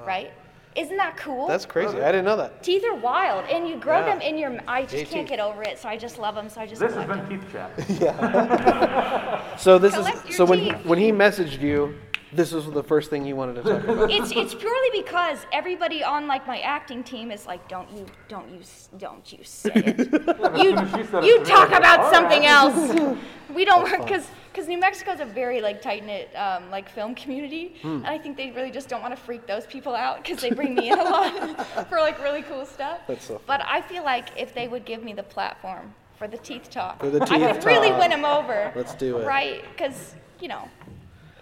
[0.07, 0.33] Right?
[0.75, 1.47] Isn't that cool?
[1.47, 2.01] That's crazy.
[2.01, 2.63] I didn't know that.
[2.63, 4.07] Teeth are wild, and you grow Yeah.
[4.15, 4.59] them in your.
[4.67, 5.37] I just Yay, can't teeth.
[5.37, 6.49] get over it, so I just love them.
[6.49, 7.41] So I just This has collect been them.
[7.41, 8.01] Keith Chat.
[8.01, 9.57] Yeah.
[9.57, 11.95] so this Collect is your so when he, when he messaged you,
[12.33, 14.11] this was the first thing you wanted to talk about.
[14.11, 18.49] It's it's purely because everybody on like my acting team is like, don't you don't
[18.51, 18.61] you
[18.99, 19.99] don't you say it.
[20.57, 23.19] you soon as she said it you talk about something else.
[23.55, 26.89] We don't work because because New Mexico is a very like tight knit um, like
[26.89, 27.97] film community, Hmm.
[27.97, 30.51] and I think they really just don't want to freak those people out because they
[30.51, 33.01] bring me in a lot for like really cool stuff.
[33.07, 36.39] That's so But I feel like if they would give me the platform for the
[36.39, 38.73] teeth talk, For the I teeth could really win them over.
[38.75, 39.27] Let's do it.
[39.27, 39.65] Right?
[39.73, 40.69] Because you know.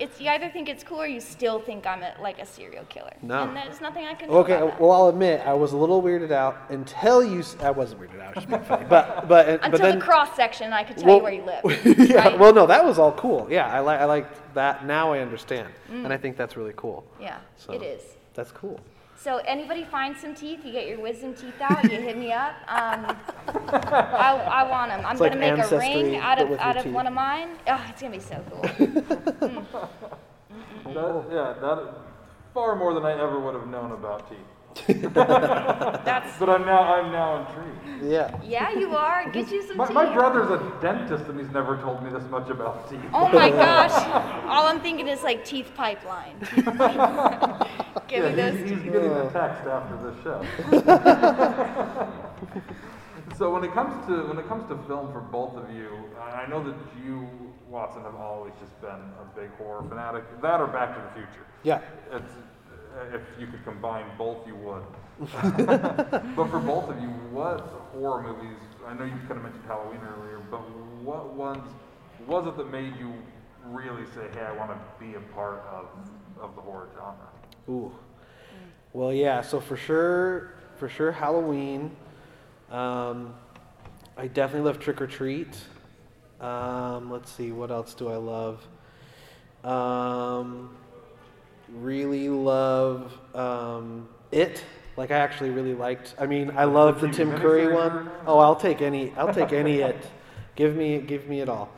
[0.00, 2.84] It's, you either think it's cool or you still think I'm a, like a serial
[2.86, 3.12] killer.
[3.22, 3.42] No.
[3.42, 6.30] And there's nothing I can do Okay, well I'll admit I was a little weirded
[6.30, 7.40] out until you.
[7.40, 8.28] s- I wasn't weirded out.
[8.28, 8.86] I was just being funny.
[8.88, 11.42] But but Until but then the cross section, I could tell well, you where you
[11.42, 11.98] live.
[12.10, 12.28] yeah.
[12.28, 12.38] right?
[12.38, 13.46] Well, no, that was all cool.
[13.50, 14.86] Yeah, I like I liked that.
[14.86, 16.10] Now I understand, and mm.
[16.12, 17.04] I think that's really cool.
[17.20, 18.02] yeah, So- it is.
[18.34, 18.80] That's cool.
[19.22, 22.54] So anybody find some teeth, you get your wisdom teeth out, you hit me up.
[22.66, 23.14] Um,
[23.68, 25.04] I, I want them.
[25.04, 26.94] I'm It's gonna like make a ring out of out of teeth.
[26.94, 27.50] one of mine.
[27.68, 29.66] Oh, it's gonna be so cool.
[30.82, 31.94] That, yeah, that
[32.52, 34.38] far more than I ever would have known about teeth.
[34.86, 37.76] That's But I'm now I'm now intrigued.
[38.10, 38.40] Yeah.
[38.42, 39.28] yeah, you are.
[39.30, 39.94] Get you some My, teeth.
[39.94, 43.00] my brother's a dentist and he's never told me this much about teeth.
[43.12, 43.92] Oh my gosh!
[44.46, 46.38] All I'm thinking is like teeth pipeline.
[46.54, 47.68] Teeth pipeline.
[48.08, 48.92] Give me Yeah, those he's, he's teeth.
[48.92, 50.40] getting a text after the show.
[53.36, 56.42] so when it comes to when it comes to film for both of you, I
[56.42, 57.28] I know that you,
[57.68, 60.24] Watson, have always just been a big horror fanatic.
[60.40, 61.44] That or Back to the Future.
[61.64, 61.80] Yeah.
[62.12, 62.32] It's,
[63.12, 64.82] if you could combine both, you would.
[65.20, 67.60] but for both of you, what
[67.92, 68.56] horror movies?
[68.86, 70.58] I know you kind of mentioned Halloween earlier, but
[71.02, 71.68] what ones
[72.26, 73.12] was it that made you
[73.66, 75.88] really say, "Hey, I want to be a part of
[76.40, 77.28] of the horror genre"?
[77.68, 77.92] Ooh.
[78.92, 79.42] Well, yeah.
[79.42, 81.94] So for sure, for sure, Halloween.
[82.70, 83.34] Um,
[84.16, 85.56] I definitely love Trick or Treat.
[86.40, 88.66] Um, let's see, what else do I love?
[89.62, 90.76] Um,
[91.74, 94.64] really love um, It.
[94.96, 96.14] Like I actually really liked.
[96.18, 98.10] I mean, I love the Tim Curry one.
[98.26, 99.12] Oh, I'll take any.
[99.16, 100.04] I'll take any It.
[100.56, 101.70] Give me, give me it all.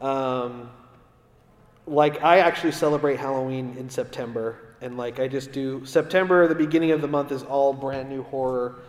[0.00, 0.70] Um,
[1.86, 6.48] like I actually celebrate Halloween in September, and like I just do September.
[6.48, 8.80] The beginning of the month is all brand new horror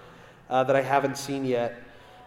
[0.50, 1.82] uh, that I haven't seen yet.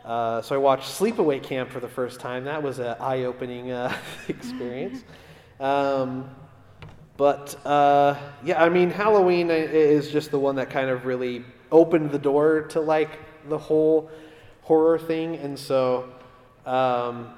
[0.05, 2.45] Uh, so I watched Sleepaway Camp for the first time.
[2.45, 3.97] That was an eye-opening uh,
[4.29, 5.03] experience.
[5.59, 6.31] Um,
[7.17, 12.11] but uh, yeah, I mean Halloween is just the one that kind of really opened
[12.11, 13.11] the door to like
[13.49, 14.11] the whole
[14.63, 16.09] horror thing, and so
[16.65, 17.33] um,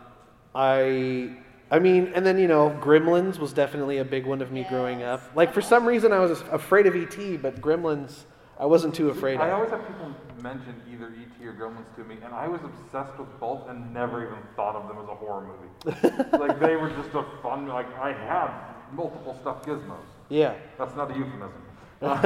[0.54, 1.36] I.
[1.70, 5.02] I mean, and then you know, Gremlins was definitely a big one of me growing
[5.02, 5.20] up.
[5.36, 8.24] Like for some reason, I was afraid of ET, but Gremlins,
[8.58, 9.42] I wasn't too afraid of.
[9.42, 9.54] I of.
[9.56, 11.44] always have people mention either E.T.
[11.46, 14.88] or Gremlins to me, and I was obsessed with both and never even thought of
[14.88, 16.38] them as a horror movie.
[16.38, 17.66] like they were just a fun.
[17.66, 19.96] Like I had multiple stuff gizmos.
[20.28, 21.62] Yeah, That's not a euphemism.
[22.00, 22.16] but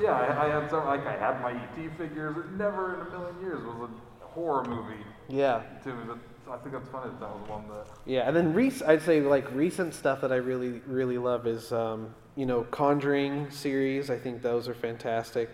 [0.00, 0.84] yeah, I, I had some.
[0.86, 1.90] Like I had my E.T.
[1.96, 2.36] figures.
[2.36, 3.90] It never in a million years was
[4.22, 5.62] a horror movie yeah.
[5.84, 6.18] to
[6.50, 7.86] I think that's funny that that was one that.
[8.04, 11.72] Yeah, and then rec- I'd say like recent stuff that I really really love is
[11.72, 14.10] um, you know Conjuring series.
[14.10, 15.48] I think those are fantastic.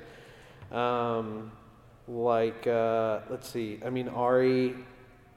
[0.73, 1.53] Um,
[2.09, 3.79] like uh, let's see.
[3.85, 4.75] I mean, Ari,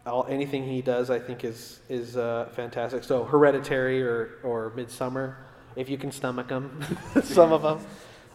[0.06, 3.04] all, anything he does, I think is is uh, fantastic.
[3.04, 5.36] So Hereditary or or Midsommar,
[5.76, 6.84] if you can stomach them,
[7.24, 7.80] some of them.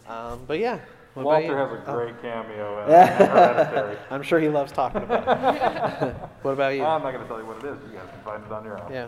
[0.07, 0.79] Um, but yeah.
[1.15, 1.53] What Walter you?
[1.55, 2.89] has a Oh, great cameo in
[3.27, 3.97] Hereditary.
[4.11, 6.13] I'm sure he loves talking about it.
[6.43, 6.83] what about you?
[6.83, 7.77] I'm not going to tell you what it is.
[7.91, 8.91] You guys can find it on your own.
[8.91, 9.07] yeah.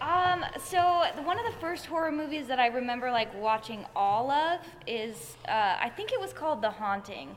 [0.00, 4.60] Um, so one of the first horror movies that I remember like watching all of
[4.86, 7.36] is uh, I think it was called The Haunting.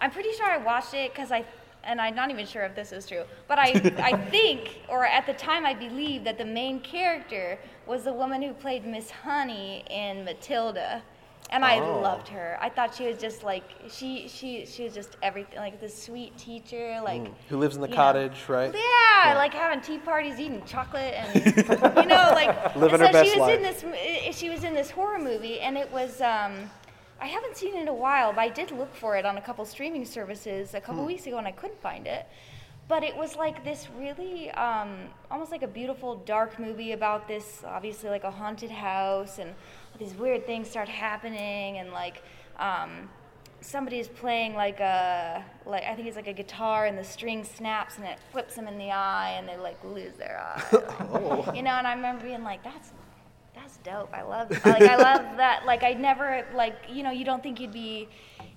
[0.00, 1.44] I'm pretty sure I watched it because I
[1.88, 5.26] and I'm not even sure if this is true, but I I think or at
[5.26, 9.84] the time I believe that the main character was the woman who played Miss Honey
[9.90, 11.02] in Matilda.
[11.50, 12.00] And I Oh.
[12.00, 12.58] loved her.
[12.60, 16.36] I thought she was just like she she she was just everything like this sweet
[16.36, 18.02] teacher like Who lives in the you know.
[18.02, 18.70] cottage, right?
[18.74, 21.30] Yeah, like having tea parties, eating chocolate, and
[21.96, 24.36] you know, like Living her so best she was in this.
[24.36, 26.20] She was in this horror movie, and it was.
[26.20, 26.68] Um,
[27.20, 29.40] I haven't seen it in a while, but I did look for it on a
[29.40, 30.84] couple streaming services a Hmm.
[30.86, 32.26] couple weeks ago, and I couldn't find it.
[32.86, 37.62] But it was like this really, um, almost like a beautiful dark movie about this,
[37.66, 42.22] obviously like a haunted house, and all these weird things start happening, and like.
[42.58, 43.10] Um,
[43.60, 47.96] somebody's playing like a like I think it's like a guitar and the string snaps
[47.98, 50.62] and it flips them in the eye and they like lose their eye.
[51.12, 51.52] Oh.
[51.52, 52.92] You know, and I remember being like, that's
[53.60, 54.12] that's dope.
[54.12, 55.64] I love like I love that.
[55.66, 58.08] Like I never like you know you don't think you'd be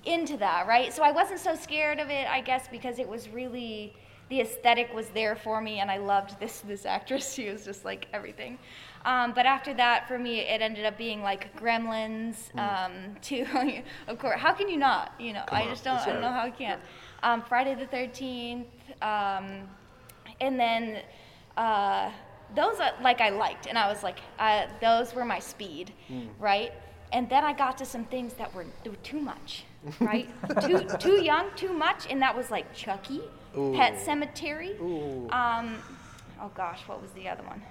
[0.06, 0.94] into that, right?
[0.94, 3.94] So I wasn't so scared of it, I guess, because it was really
[4.30, 7.34] the aesthetic was there for me, and I loved this this actress.
[7.42, 8.58] She was just like everything.
[9.04, 12.56] Um, but after that, for me, it ended up being like Gremlins.
[12.58, 15.14] Um, to of course, how can you not?
[15.20, 16.00] You know, I on, just don't.
[16.00, 16.80] I don't know how I can.
[17.24, 18.68] Um, Friday the Thirteenth.
[19.02, 19.68] Um,
[20.40, 21.02] and then
[21.58, 22.12] uh,
[22.56, 25.94] those like I liked, and I was like, uh, those were my speed,
[26.40, 26.72] right?
[27.14, 29.66] And then I got to some things that were, were too much,
[30.00, 30.30] right?
[30.62, 33.22] too too young, too much, and that was like Chucky,
[33.54, 34.80] Pet Sematary.
[34.80, 35.30] Ooh.
[35.30, 35.78] Um,
[36.42, 37.62] oh gosh, what was the other one?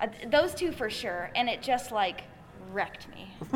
[0.00, 2.22] Uh, those two for sure, and it just like
[2.70, 3.28] wrecked me.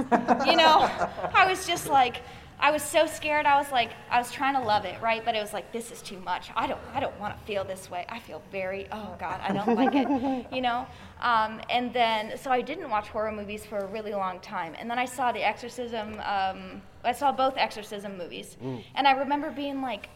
[0.47, 0.89] you know,
[1.35, 2.23] I was just like,
[2.63, 3.45] I was so scared.
[3.45, 5.25] I was like, I was trying to love it, right?
[5.25, 6.51] But it was like, this is too much.
[6.55, 8.07] I don't, I don't want to feel this way.
[8.09, 10.47] I feel very, oh God, I don't like it.
[10.53, 10.87] You know.
[11.21, 14.77] Um, and then, so I didn't watch horror movies for a really long time.
[14.79, 16.21] And then I saw The Exorcism.
[16.25, 18.57] Um, I saw both Exorcism movies,
[18.95, 20.09] and I remember being like,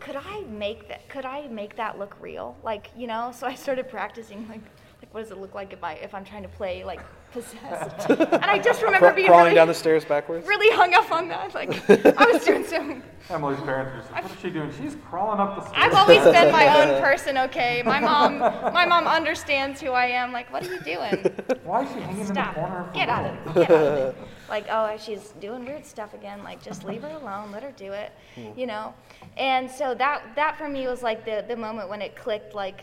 [0.00, 1.08] could I make that?
[1.08, 2.56] Could I make that look real?
[2.64, 3.32] Like, you know.
[3.32, 4.48] So I started practicing.
[4.48, 4.73] Like, like
[5.14, 6.98] what does it look like if I if I'm trying to play like
[7.30, 8.10] possessed?
[8.10, 10.44] and I just remember Cra- being crawling really, down the stairs backwards.
[10.44, 11.54] really hung up on that.
[11.54, 13.00] Like, I was doing so.
[13.30, 14.72] Emily's parents are just like, what is she doing?
[14.82, 15.84] She's crawling up the stairs.
[15.86, 17.38] I've always been my own person.
[17.38, 20.32] Okay, my mom, my mom understands who I am.
[20.32, 21.32] Like, what are you doing?
[21.62, 22.56] Why is she hanging Stop.
[22.56, 23.54] in the corner of Get out of it.
[23.54, 24.16] Get out of it.
[24.48, 26.42] Like, oh, she's doing weird stuff again.
[26.42, 27.52] Like, just leave her alone.
[27.52, 28.10] Let her do it.
[28.34, 28.58] Hmm.
[28.58, 28.94] You know.
[29.36, 32.52] And so that that for me was like the the moment when it clicked.
[32.52, 32.82] Like,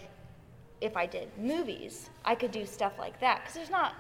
[0.82, 3.42] if I did movies, I could do stuff like that.
[3.42, 3.94] Because there's not,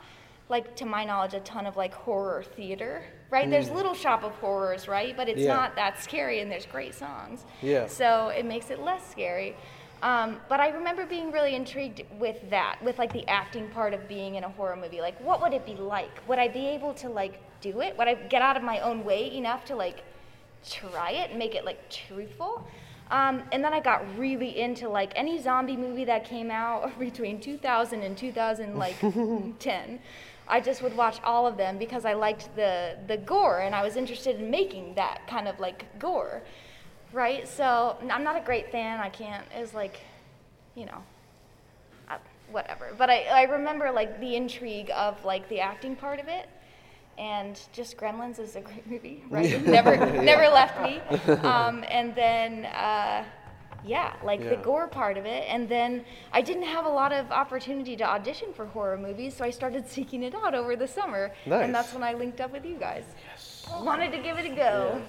[0.49, 3.03] like, to my knowledge, a ton of like horror theater.
[3.29, 3.49] Right?
[3.49, 5.15] There's Little Shop of Horrors, right?
[5.15, 5.53] But it's Yeah.
[5.55, 7.45] not that scary, and there's great songs.
[7.61, 7.87] Yeah.
[7.87, 9.55] So it makes it less scary.
[10.03, 14.07] Um, but I remember being really intrigued with that, with like the acting part of
[14.07, 14.99] being in a horror movie.
[14.99, 16.09] Like, what would it be like?
[16.27, 17.95] Would I be able to like do it?
[17.97, 20.03] Would I get out of my own way enough to like
[20.67, 22.65] try it and make it like truthful?
[23.11, 27.39] Um, and then I got really into like any zombie movie that came out between
[27.39, 29.99] 2000 and 2010.
[30.47, 33.83] I just would watch all of them because I liked the the gore and I
[33.83, 36.41] was interested in making that kind of like gore
[37.13, 37.47] right?
[37.47, 38.99] So I'm not a great fan.
[38.99, 39.45] I can't.
[39.55, 40.01] It was like,
[40.75, 41.03] you know,
[42.09, 42.17] I,
[42.51, 42.93] whatever.
[42.97, 46.47] But I, I remember like the intrigue of like the acting part of it,
[47.21, 49.45] and just Gremlins is a great movie, right?
[49.45, 50.99] It never never left me.
[51.41, 52.65] Um, and then.
[52.65, 53.23] Uh,
[53.83, 55.43] yeah, like the gore part of it.
[55.47, 59.43] And then I didn't have a lot of opportunity to audition for horror movies, so
[59.43, 61.31] I started seeking it out over the summer.
[61.47, 61.65] Nice.
[61.65, 63.05] And that's when I linked up with you guys.
[63.27, 63.65] Yes.
[63.81, 65.01] Wanted to give it a go.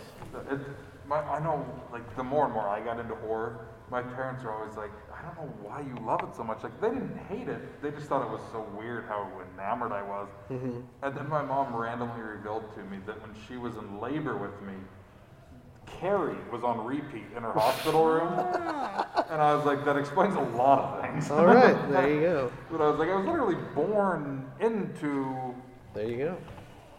[0.51, 0.61] It,
[1.07, 4.51] my, I know, like, the more and more I got into horror, my parents are
[4.51, 6.63] always like, I don't know why you love it so much.
[6.63, 7.83] Like, they didn't hate it.
[7.83, 10.29] They just thought it was so weird how enamored I was.
[10.51, 10.81] Mm-hmm.
[11.03, 14.59] And then my mom randomly revealed to me that when she was in labor with
[14.63, 14.73] me,
[15.85, 18.33] Carrie was on repeat in her hospital room.
[19.31, 21.31] and I was like, that explains a lot of things.
[21.31, 22.53] All right, there you go.
[22.71, 25.55] But I was like, I was literally born into
[25.93, 26.37] There you go.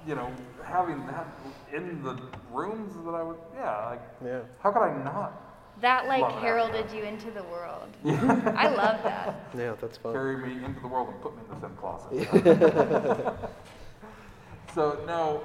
[0.08, 0.32] you know,
[0.64, 1.28] having that
[1.74, 2.22] in the
[2.52, 4.42] rooms that I would, yeah, like, Yeah.
[4.60, 5.53] how could I not
[5.84, 6.42] That like Love that.
[6.42, 7.90] heralded you into the world.
[8.06, 9.50] I love that.
[9.54, 10.14] Yeah, that's fun.
[10.14, 13.40] carry me into the world and put me in the same closet?
[14.74, 15.42] so now,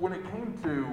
[0.00, 0.88] when it came to,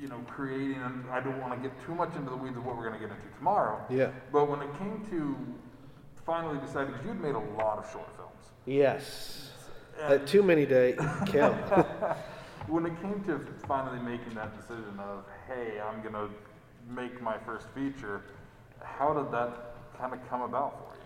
[0.00, 2.66] you know, creating, and I don't want to get too much into the weeds of
[2.66, 3.80] what we're going to get into tomorrow.
[3.88, 4.10] Yeah.
[4.32, 5.36] But when it came to
[6.26, 8.32] finally deciding, because you'd made a lot of short films.
[8.66, 9.52] Yes.
[10.02, 10.94] Uh, And too many to
[11.26, 11.56] count.
[12.66, 16.28] when it came to finally making that decision of, hey, I'm going to
[16.94, 18.22] make my first feature,
[18.82, 21.02] how did that kind of come about for you?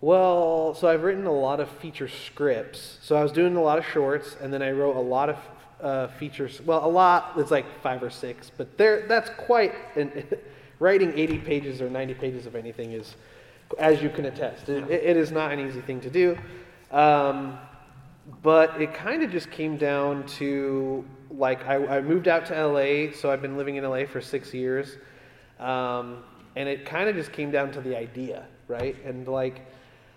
[0.00, 2.98] Well, so I've written a lot of feature scripts.
[3.02, 5.38] So I was doing a lot of shorts, and then I wrote a lot of
[5.80, 6.60] uh, features.
[6.60, 7.32] Well, a lot.
[7.36, 9.06] It's like five or six, but there.
[9.06, 9.74] That's quite.
[9.96, 10.24] An,
[10.78, 13.14] writing 80 pages or 90 pages of anything is,
[13.78, 16.36] as you can attest, it, it is not an easy thing to do.
[16.90, 17.58] Um,
[18.42, 21.04] but it kind of just came down to
[21.36, 24.54] like I, I moved out to LA, so I've been living in LA for six
[24.54, 24.96] years,
[25.58, 26.24] um,
[26.54, 28.96] and it kind of just came down to the idea, right?
[29.04, 29.66] And like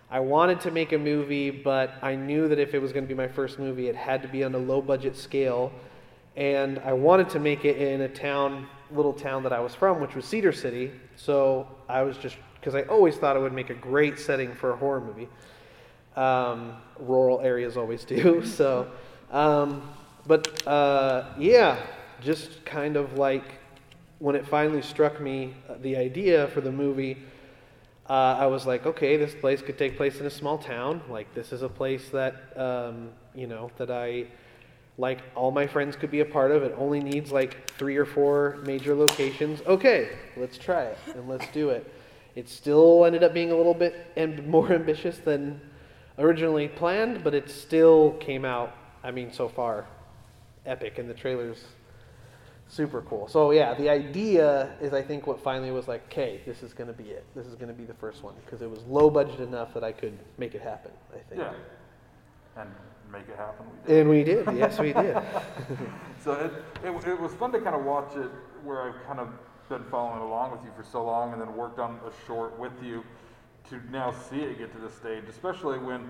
[0.10, 3.08] I wanted to make a movie, but I knew that if it was going to
[3.08, 5.72] be my first movie, it had to be on a low budget scale,
[6.36, 10.00] and I wanted to make it in a town, little town that I was from,
[10.00, 10.92] which was Cedar City.
[11.16, 14.72] So I was just because I always thought it would make a great setting for
[14.72, 15.30] a horror movie
[16.20, 18.44] um, rural areas always do.
[18.46, 18.92] So,
[19.32, 19.90] um,
[20.30, 21.82] but uh, yeah,
[22.22, 23.56] just kind of like
[24.20, 27.18] when it finally struck me uh, the idea for the movie,
[28.08, 31.02] uh, I was like, okay, this place could take place in a small town.
[31.10, 34.28] Like this is a place that um, you know that I
[35.00, 36.62] like all my friends could be a part of.
[36.62, 39.62] It only needs like three or four major locations.
[39.66, 41.92] Okay, let's try it and let's do it.
[42.36, 45.60] It still ended up being a little bit and more ambitious than
[46.20, 48.76] originally planned, but it still came out.
[49.04, 49.88] I mean, so far,
[50.66, 51.66] epic, and the trailers
[52.68, 53.28] super cool.
[53.28, 56.88] So yeah, the idea is I think what finally was like, okay, this is going
[56.88, 57.26] to be it.
[57.36, 59.84] This is going to be the first one because it was low budget enough that
[59.84, 60.92] I could make it happen.
[61.12, 61.42] I think.
[61.42, 61.54] Yeah.
[62.62, 62.70] And
[63.12, 63.66] make it happen.
[63.66, 64.00] We did.
[64.00, 64.58] And we did.
[64.58, 65.18] Yes, we did.
[66.22, 66.52] So it,
[66.86, 68.30] it, it was fun to kind of watch it
[68.62, 69.30] where I've kind of
[69.70, 72.74] been following along with you for so long and then worked on a short with
[72.84, 73.06] you
[73.70, 76.10] to now see it get to this stage, especially when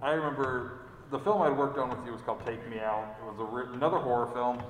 [0.00, 0.78] I remember
[1.10, 3.16] the film I worked on with you was called Take Me Out.
[3.20, 4.62] It was another horror film.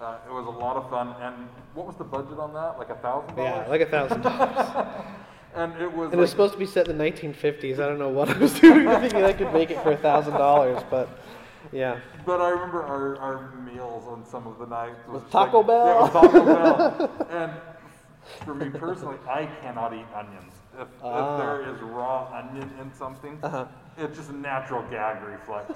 [0.00, 1.14] Uh, it was a lot of fun.
[1.20, 2.78] And what was the budget on that?
[2.78, 3.62] Like a thousand dollars?
[3.64, 4.86] yeah, like a thousand dollars.
[5.56, 7.74] And it was And it was supposed to be set in the 1950s.
[7.74, 10.32] I don't know what I was doing thinking I could make it for a thousand
[10.32, 11.08] dollars, but
[11.70, 12.00] yeah.
[12.26, 15.46] But I remember our, our meals on some of the nights was With just like-
[15.52, 15.86] Taco Bell?
[15.86, 17.26] Yeah, with Taco Bell.
[17.30, 17.52] And
[18.44, 20.54] for me personally, I cannot eat onions.
[20.76, 21.34] If, Ah.
[21.36, 23.66] if there is raw onion in something, Uh-huh.
[23.96, 25.74] It's just a natural gag reflex.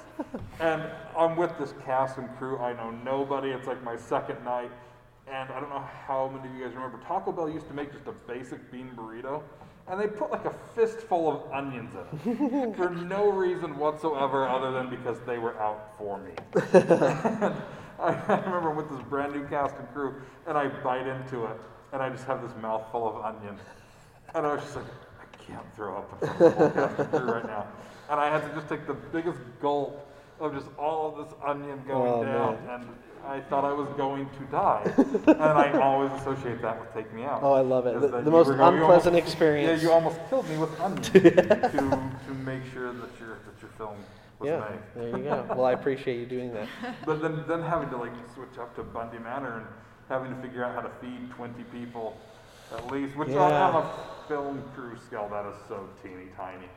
[0.60, 0.82] and
[1.16, 2.58] I'm with this cast and crew.
[2.58, 3.50] I know nobody.
[3.50, 4.70] It's like my second night.
[5.30, 7.92] And I don't know how many of you guys remember, Taco Bell used to make
[7.92, 9.42] just a basic bean burrito.
[9.86, 11.94] And they put like a fistful of onions
[12.24, 16.32] in it for no reason whatsoever other than because they were out for me.
[16.54, 17.54] I,
[18.28, 20.14] I remember with this brand new cast and crew,
[20.46, 21.56] and I bite into it,
[21.92, 23.56] and I just have this mouthful of onion.
[24.34, 24.86] And I was just like,
[25.20, 27.66] I can't throw up in front of the whole cast and crew right now.
[28.10, 30.06] And I had to just take the biggest gulp
[30.40, 32.80] of just all of this onion going Oh, down, man.
[32.80, 32.88] and
[33.26, 34.82] I thought I was going to die.
[35.26, 37.40] and I always associate that with Take Me Out.
[37.42, 38.00] Oh, I love it.
[38.00, 39.82] The, the most going- unpleasant almost- experience.
[39.82, 41.20] Yeah, you almost killed me with onion to,
[42.26, 43.96] to make sure that your, that your film
[44.38, 45.44] was Yeah, there you go.
[45.50, 46.68] Well, I appreciate you doing that.
[47.04, 49.66] But then, then having to like switch up to Bundy Manor and
[50.08, 52.16] having to figure out how to feed 20 people
[52.74, 53.68] at least, which on, Yeah.
[53.70, 56.68] on a film crew scale, that is so teeny tiny.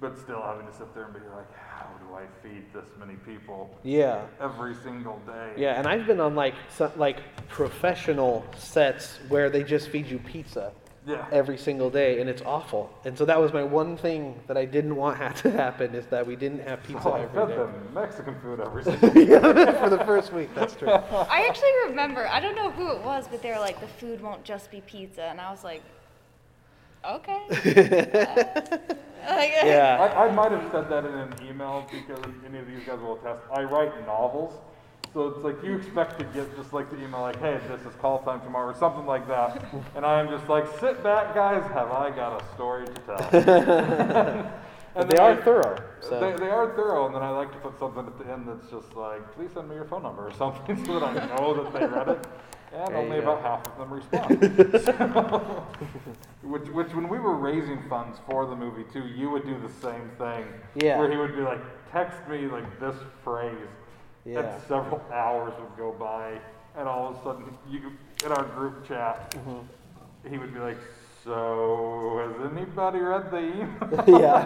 [0.00, 3.14] But still having to sit there and be like, how do I feed this many
[3.16, 4.22] people Yeah.
[4.40, 5.52] every single day?
[5.58, 10.18] Yeah, and I've been on like some, like professional sets where they just feed you
[10.18, 10.72] pizza
[11.06, 11.26] Yeah.
[11.32, 12.90] every single day, and it's awful.
[13.04, 16.06] And so that was my one thing that I didn't want had to happen is
[16.06, 17.56] that we didn't have pizza Oh, I every fed day.
[17.56, 19.26] them Mexican food every single day.
[19.26, 20.48] yeah, for the first week.
[20.54, 20.88] That's true.
[20.88, 24.22] I actually remember, I don't know who it was, but they were like, the food
[24.22, 25.24] won't just be pizza.
[25.24, 25.82] And I was like,
[27.04, 27.46] okay.
[29.28, 29.98] Like, Yeah.
[30.16, 33.14] I, I might have said that in an email because any of these guys will
[33.16, 33.42] attest.
[33.54, 34.54] I write novels,
[35.12, 37.94] so it's like you expect to get just like the email, like, "Hey, this is
[38.00, 41.62] call time tomorrow" or something like that, and I'm just like, "Sit back, guys.
[41.70, 44.52] Have I got a story to tell?"
[44.96, 45.76] And they are I- thorough.
[46.00, 46.18] So.
[46.18, 48.68] They, they are thorough, and then I like to put something at the end that's
[48.68, 51.72] just like, "Please send me your phone number" or something, so that I know that
[51.72, 52.26] they read it.
[52.72, 53.32] And only go.
[53.36, 54.84] about half of them respond.
[54.84, 55.66] So,
[56.42, 59.72] which, which, when we were raising funds for the movie too, you would do the
[59.80, 60.44] same thing.
[60.76, 60.98] Yeah.
[60.98, 61.60] Where he would be like,
[61.90, 62.94] text me like this
[63.24, 63.54] phrase,
[64.24, 64.40] Yeah.
[64.40, 66.38] and several hours would go by,
[66.76, 67.92] and all of a sudden, you
[68.24, 70.28] in our group chat, Mm-hmm.
[70.30, 70.78] he would be like,
[71.24, 74.44] "So has anybody read the email?" yeah.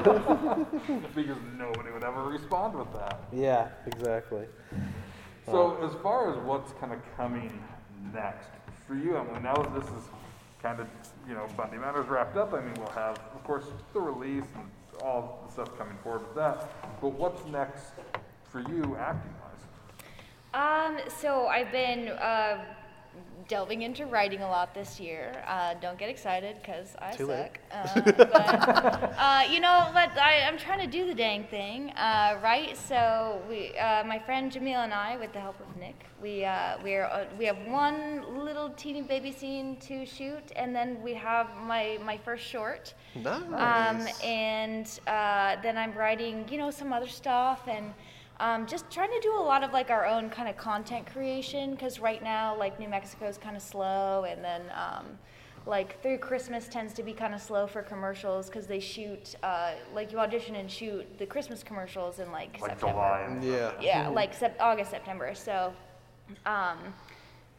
[1.14, 3.20] because nobody would ever respond with that.
[3.32, 3.68] Yeah.
[3.86, 4.46] Exactly.
[5.46, 7.62] So as far as what's kind of coming
[8.12, 8.48] next
[8.86, 10.08] for you, Emily, now that this is
[10.62, 10.86] kind of,
[11.28, 15.02] you know, Bundy Manor's wrapped up, I mean, we'll have, of course, the release and
[15.02, 16.70] all the stuff coming forward with that.
[17.00, 17.92] But what's next
[18.44, 19.64] for you acting wise?
[20.54, 22.64] Um, so I've been uh,
[23.46, 25.32] delving into writing a lot this year.
[25.46, 27.58] Uh, don't get excited because I Too suck.
[27.70, 32.38] Uh, but, uh, you know, but I, I'm trying to do the dang thing, uh,
[32.42, 32.76] right?
[32.76, 36.78] So we, uh, my friend Jamil and I, with the help of Nick, we uh,
[36.82, 41.48] we are we have one little teeny baby scene to shoot, and then we have
[41.66, 42.94] my my first short.
[43.16, 44.20] Um, Nice.
[44.22, 47.92] and uh, then I'm writing, you know, some other stuff and
[48.40, 51.72] um, just trying to do a lot of like our own kind of content creation
[51.72, 55.06] because right now, like New Mexico is kind of slow, and then um,
[55.66, 59.72] like through Christmas tends to be kind of slow for commercials because they shoot, uh,
[59.94, 62.92] like you audition and shoot the Christmas commercials in like, Like September.
[62.92, 63.72] July and Yeah.
[63.80, 65.34] Yeah, like sep- August, September.
[65.34, 65.72] So,
[66.44, 66.78] um,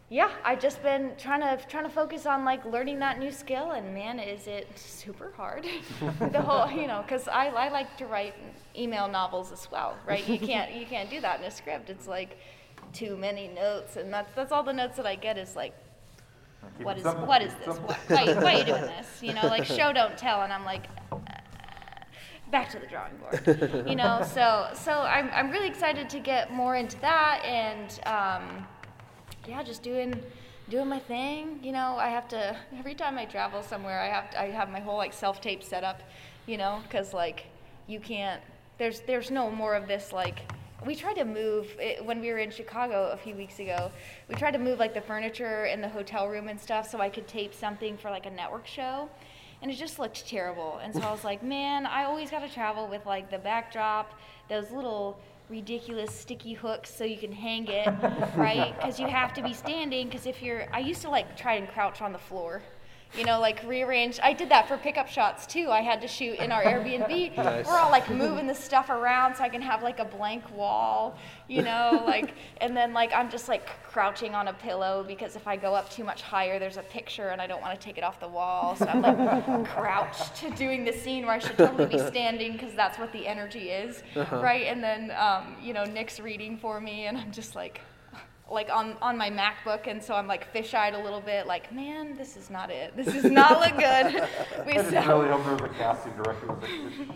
[0.09, 3.71] yeah, I've just been trying to trying to focus on like learning that new skill,
[3.71, 5.65] and man, is it super hard.
[6.31, 8.35] the whole, you know, because I, I like to write
[8.77, 10.27] email novels as well, right?
[10.27, 11.89] You can't you can't do that in a script.
[11.89, 12.37] It's like
[12.93, 15.73] too many notes, and that's that's all the notes that I get is like,
[16.77, 17.77] keep what is what is this?
[17.79, 19.23] Why, why, why are you doing this?
[19.23, 20.85] You know, like show don't tell, and I'm like.
[21.11, 21.17] uh,
[22.51, 24.21] Back to the drawing board, you know.
[24.23, 28.67] So, so I'm, I'm really excited to get more into that, and um,
[29.47, 30.21] yeah, just doing
[30.69, 31.59] doing my thing.
[31.61, 34.69] You know, I have to every time I travel somewhere, I have to, I have
[34.69, 36.01] my whole like self tape set up.
[36.47, 37.45] You know, because like
[37.87, 38.41] you can't.
[38.77, 40.39] There's there's no more of this like.
[40.85, 43.91] We tried to move it, when we were in Chicago a few weeks ago.
[44.27, 47.09] We tried to move like the furniture in the hotel room and stuff so I
[47.09, 49.09] could tape something for like a network show,
[49.61, 50.79] and it just looked terrible.
[50.83, 54.11] And so I was like, man, I always got to travel with like the backdrop,
[54.49, 55.17] those little
[55.49, 57.87] ridiculous sticky hooks so you can hang it,
[58.35, 58.73] right?
[58.79, 60.07] Because you have to be standing.
[60.07, 62.61] Because if you're, I used to like try and crouch on the floor,
[63.17, 64.19] you know, like rearrange.
[64.21, 65.69] I did that for pickup shots too.
[65.69, 67.33] I had to shoot in our Airbnb.
[67.45, 67.67] Nice.
[67.67, 71.17] We're all like moving the stuff around so I can have like a blank wall,
[71.47, 75.47] you know, like, and then like I'm just like crouching on a pillow because if
[75.47, 77.97] I go up too much higher, there's a picture and I don't want to take
[77.97, 78.75] it off the wall.
[78.75, 82.73] So I'm like crouched to doing the scene where I should totally be standing because
[82.73, 84.65] that's what the energy is, right?
[84.67, 87.81] And then, um, you know, Nick's reading for me and I'm just like,
[88.49, 92.15] like on, on my MacBook, and so I'm like fish-eyed a little bit, like, man,
[92.15, 92.95] this is not it.
[92.95, 94.27] This does not look good.
[94.67, 94.73] We
[95.05, 96.63] so- really there a casting director was
[96.99, 97.09] like,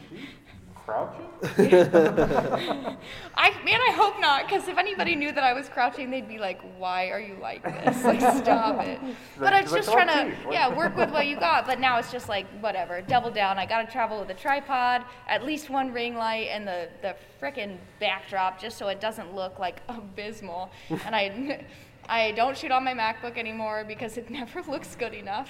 [0.89, 1.25] crouching?
[3.35, 6.37] I man, I hope not, because if anybody knew that I was crouching, they'd be
[6.37, 8.03] like, "Why are you like this?
[8.03, 8.99] Like, stop it."
[9.39, 11.65] But I was just trying "Oh, to, yeah, work with what you got.
[11.65, 13.57] But now it's just like, whatever, double down.
[13.57, 17.15] I got to travel with a tripod, at least one ring light, and the the
[17.41, 20.71] frickin' backdrop, just so it doesn't look like abysmal.
[21.05, 21.65] And I.
[22.11, 25.49] I don't shoot on my MacBook anymore because it never looks good enough.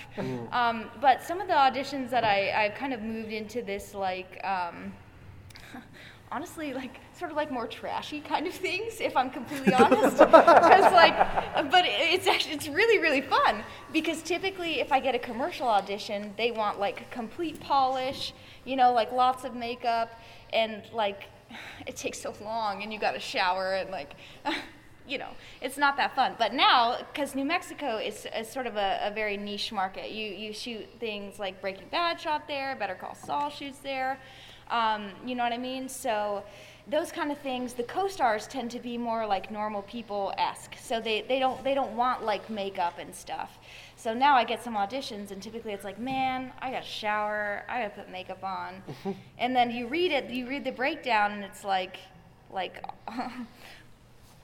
[0.51, 4.43] Um, but some of the auditions that I, I've kind of moved into this like
[4.43, 4.91] um,
[6.31, 10.93] honestly like sort of like more trashy kind of things if i'm completely honest because
[10.93, 11.15] like
[11.71, 16.33] but it's actually it's really really fun because typically if i get a commercial audition
[16.37, 18.33] they want like complete polish
[18.65, 20.19] you know like lots of makeup
[20.53, 21.23] and like
[21.87, 24.15] it takes so long and you got to shower and like
[25.09, 26.35] you know, it's not that fun.
[26.37, 30.27] But now, because New Mexico is, is sort of a, a very niche market, you,
[30.27, 34.19] you shoot things like Breaking Bad shot there, Better Call Saul shoots there.
[34.69, 35.89] Um, you know what I mean?
[35.89, 36.43] So
[36.89, 40.75] those kind of things, the co-stars tend to be more like normal people esque.
[40.79, 43.59] So they, they don't they don't want like makeup and stuff.
[43.95, 47.63] So now I get some auditions, and typically it's like, man, I got to shower,
[47.67, 48.81] I got to put makeup on,
[49.37, 51.97] and then you read it, you read the breakdown, and it's like,
[52.51, 52.83] like.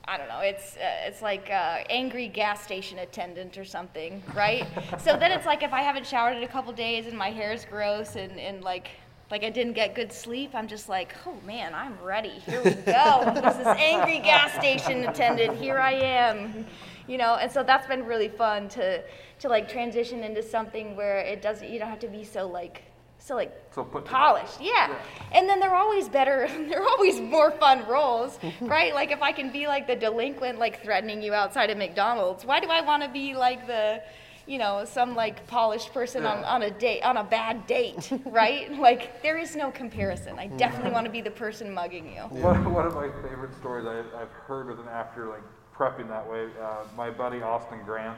[0.07, 0.41] I don't know.
[0.41, 4.67] It's uh, it's like uh, angry gas station attendant or something, right?
[4.99, 7.65] so then it's like if I haven't showered in a couple days and my hair's
[7.65, 8.89] gross and, and like
[9.32, 12.39] like I didn't get good sleep, I'm just like, oh man, I'm ready.
[12.45, 13.32] Here we go.
[13.34, 15.57] This is angry gas station attendant.
[15.57, 16.65] Here I am,
[17.07, 17.36] you know.
[17.36, 19.03] And so that's been really fun to
[19.39, 21.69] to like transition into something where it doesn't.
[21.69, 22.84] You don't have to be so like
[23.26, 24.93] so like So polished yeah.
[25.32, 29.51] and then they're always better they're always more fun roles right like if i can
[29.51, 33.09] be like the delinquent like threatening you outside of mcdonald's why do i want to
[33.09, 33.99] be like the
[34.48, 36.50] you know some like polished person on, Yeah.
[36.54, 40.91] on a date on a bad date right like there is no comparison i definitely
[40.91, 44.32] want to be the person mugging you One, one of my favorite stories I, I've
[44.48, 45.41] heard with an actor like
[45.76, 46.48] prepping that way.
[46.62, 48.18] Uh, my buddy Austin Grant,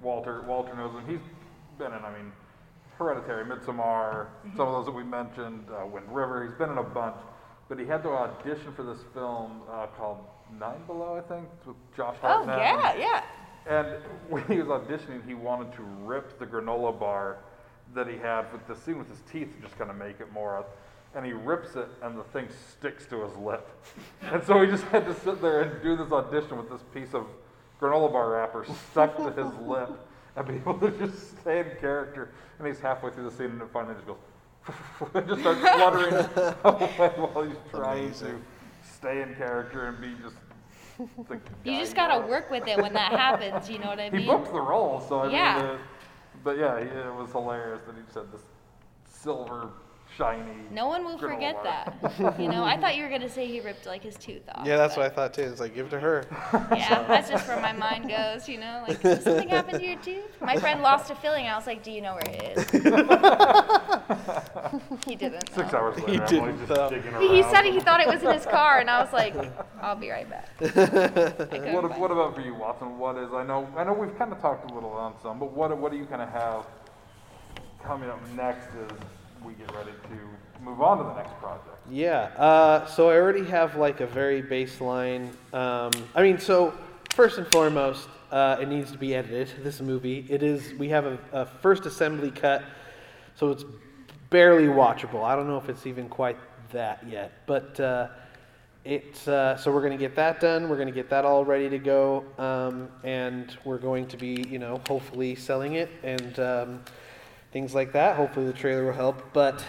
[0.00, 1.02] Walter Walter knows him.
[1.08, 1.18] He's
[1.76, 2.30] been in, I mean,
[2.98, 6.46] Hereditary, Midsommar, some of those that we mentioned, uh, Wind River.
[6.46, 7.16] He's been in a bunch,
[7.68, 10.18] but he had to audition for this film uh, called
[10.60, 12.58] Nine Below, I think, with Josh Hartnett.
[12.58, 13.00] oh Hartnett.
[13.00, 13.22] yeah yeah
[13.66, 13.86] And
[14.28, 17.38] when he was auditioning, he wanted to rip the granola bar
[17.94, 20.64] that he had with the scene with his teeth just kind of make it more.
[21.14, 23.68] And he rips it, and the thing sticks to his lip.
[24.32, 27.14] And so he just had to sit there and do this audition with this piece
[27.14, 27.26] of
[27.80, 29.90] granola bar wrapper stuck to his lip
[30.36, 32.30] and be able to just stay in character.
[32.58, 34.16] And he's halfway through the scene, and it finally just goes.
[35.14, 36.14] and just starts fluttering
[36.64, 38.28] away while he's trying Amazing.
[38.28, 40.36] to stay in character and be just.
[41.28, 42.28] The You just gotta knows.
[42.30, 43.68] work with it when that happens.
[43.68, 44.20] You know what I mean?
[44.22, 44.36] He mean?
[44.36, 45.56] booked the role, so I Yeah.
[45.56, 45.78] mean, uh,
[46.44, 48.42] but yeah, it was hilarious that he just had this
[49.08, 49.70] silver,
[50.16, 50.52] shiny.
[50.70, 51.64] No one will forget bar.
[51.64, 52.38] that.
[52.40, 54.66] You know, I thought you were gonna say he ripped like his tooth off.
[54.66, 55.42] Yeah, that's what I thought too.
[55.42, 56.24] It's like give it to her.
[56.74, 58.82] Yeah, that's just where my mind goes, you know?
[58.86, 60.40] Like, did something happened to your tooth?
[60.40, 64.44] My friend lost a filling, and I was like, do you know where it is?
[65.06, 65.48] He didn't.
[65.54, 65.78] Six know.
[65.78, 67.22] hours later, He didn't, just digging around.
[67.22, 69.34] He said he thought it was in his car, and I was like,
[69.80, 70.48] I'll be right back.
[70.60, 72.98] What, find what about for you, Watson?
[72.98, 73.32] What is?
[73.32, 75.92] I know, I know we've kind of talked a little on some, but what, what
[75.92, 76.66] do you kind of have
[77.82, 78.98] coming up next as
[79.44, 81.68] we get ready to move on to the next project?
[81.90, 82.30] Yeah.
[82.36, 85.28] Uh, so I already have like a very baseline.
[85.52, 86.72] Um, I mean, so
[87.14, 89.62] first and foremost, uh, it needs to be edited.
[89.62, 90.26] This movie.
[90.28, 90.74] It is.
[90.74, 92.64] We have a, a first assembly cut,
[93.36, 93.64] so it's
[94.34, 95.22] barely watchable.
[95.22, 96.36] I don't know if it's even quite
[96.72, 97.78] that yet, but.
[97.78, 98.08] Uh,
[98.84, 100.68] it's uh, so we're going to get that done.
[100.68, 104.44] We're going to get that all ready to go, um, and we're going to be,
[104.46, 106.84] you know, hopefully selling it and um,
[107.50, 108.16] things like that.
[108.16, 109.22] Hopefully, the trailer will help.
[109.32, 109.64] But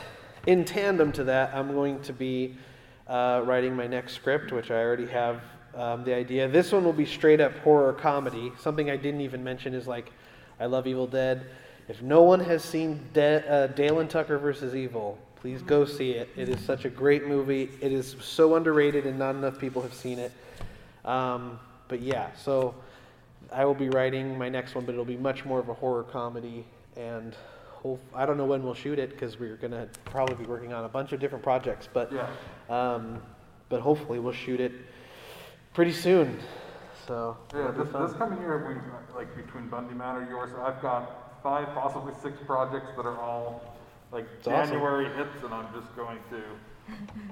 [0.48, 2.58] in tandem to that, I'm going to be
[3.08, 5.40] uh, writing my next script, which I already have
[5.76, 6.50] um, the idea.
[6.50, 8.52] This one will be straight up horror comedy.
[8.60, 10.12] Something I didn't even mention is like,
[10.60, 11.46] I love Evil Dead.
[11.88, 16.12] If no one has seen De- uh, Dale and Tucker versus Evil, please go see
[16.12, 16.30] it.
[16.36, 17.70] It is such a great movie.
[17.82, 20.32] It is so underrated, and not enough people have seen it.
[21.04, 22.74] Um, but yeah, so
[23.52, 26.04] I will be writing my next one, but it'll be much more of a horror
[26.04, 26.66] comedy.
[26.98, 27.36] And
[27.84, 30.86] hope, I don't know when we'll shoot it because we're gonna probably be working on
[30.86, 31.88] a bunch of different projects.
[31.92, 32.28] But Yeah.
[32.70, 33.22] um,
[33.70, 34.72] but hopefully we'll shoot it
[35.76, 36.40] pretty soon.
[37.06, 41.68] So Yeah, this, this coming year, we, like between Bundy Manor, yours, I've got five,
[41.76, 43.62] possibly six projects that are all
[44.12, 44.72] like It's awesome.
[44.74, 46.42] January hits, and I'm just going to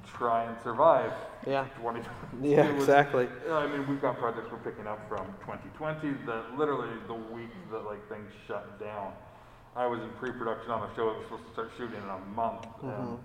[0.06, 1.12] try and survive
[1.48, 1.66] Yeah.
[1.82, 2.48] 2022.
[2.48, 3.28] Yeah, with- exactly.
[3.50, 7.86] I mean, we've got projects we're picking up from 2020 that literally the week that
[7.86, 9.14] like things shut down,
[9.76, 12.20] I was in pre-production on a show that was supposed to start shooting in a
[12.36, 12.88] month, Mm-hmm.
[12.90, 13.18] and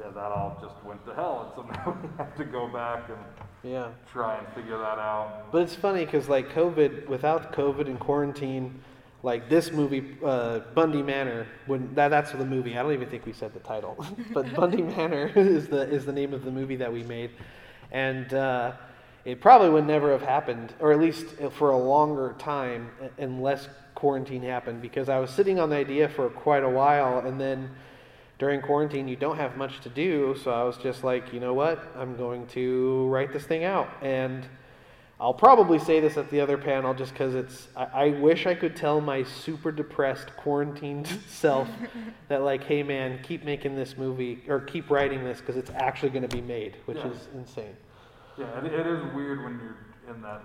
[0.00, 1.36] yeah, that all just went to hell.
[1.46, 3.18] And so now we have to go back and
[3.62, 3.90] Yeah.
[4.12, 5.52] try and figure that out.
[5.52, 8.80] But it's funny because like COVID, without COVID and quarantine,
[9.24, 12.76] like this movie, uh, Bundy Manor, when that, that's the movie.
[12.76, 13.96] I don't even think we said the title,
[14.34, 17.30] but Bundy Manor is the is the name of the movie that we made,
[17.90, 18.72] and uh,
[19.24, 24.42] it probably would never have happened, or at least for a longer time, unless quarantine
[24.42, 24.82] happened.
[24.82, 27.70] Because I was sitting on the idea for quite a while, and then
[28.38, 31.54] during quarantine you don't have much to do, so I was just like, you know
[31.54, 34.46] what, I'm going to write this thing out and.
[35.24, 37.68] I'll probably say this at the other panel just because it's.
[37.74, 41.66] I, I wish I could tell my super depressed, quarantined self
[42.28, 46.10] that, like, hey man, keep making this movie or keep writing this because it's actually
[46.10, 47.08] going to be made, which Yeah.
[47.08, 47.74] is insane.
[48.36, 50.42] Yeah, it, it is weird when you're in that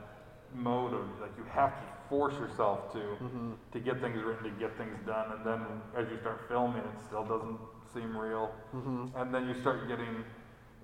[0.55, 3.51] mode of like you have to force yourself to Mm-hmm.
[3.73, 5.59] to get things written, to get things done, and then
[5.97, 7.59] as you start filming, it still doesn't
[7.93, 9.07] seem real, Mm-hmm.
[9.17, 10.23] and then you start getting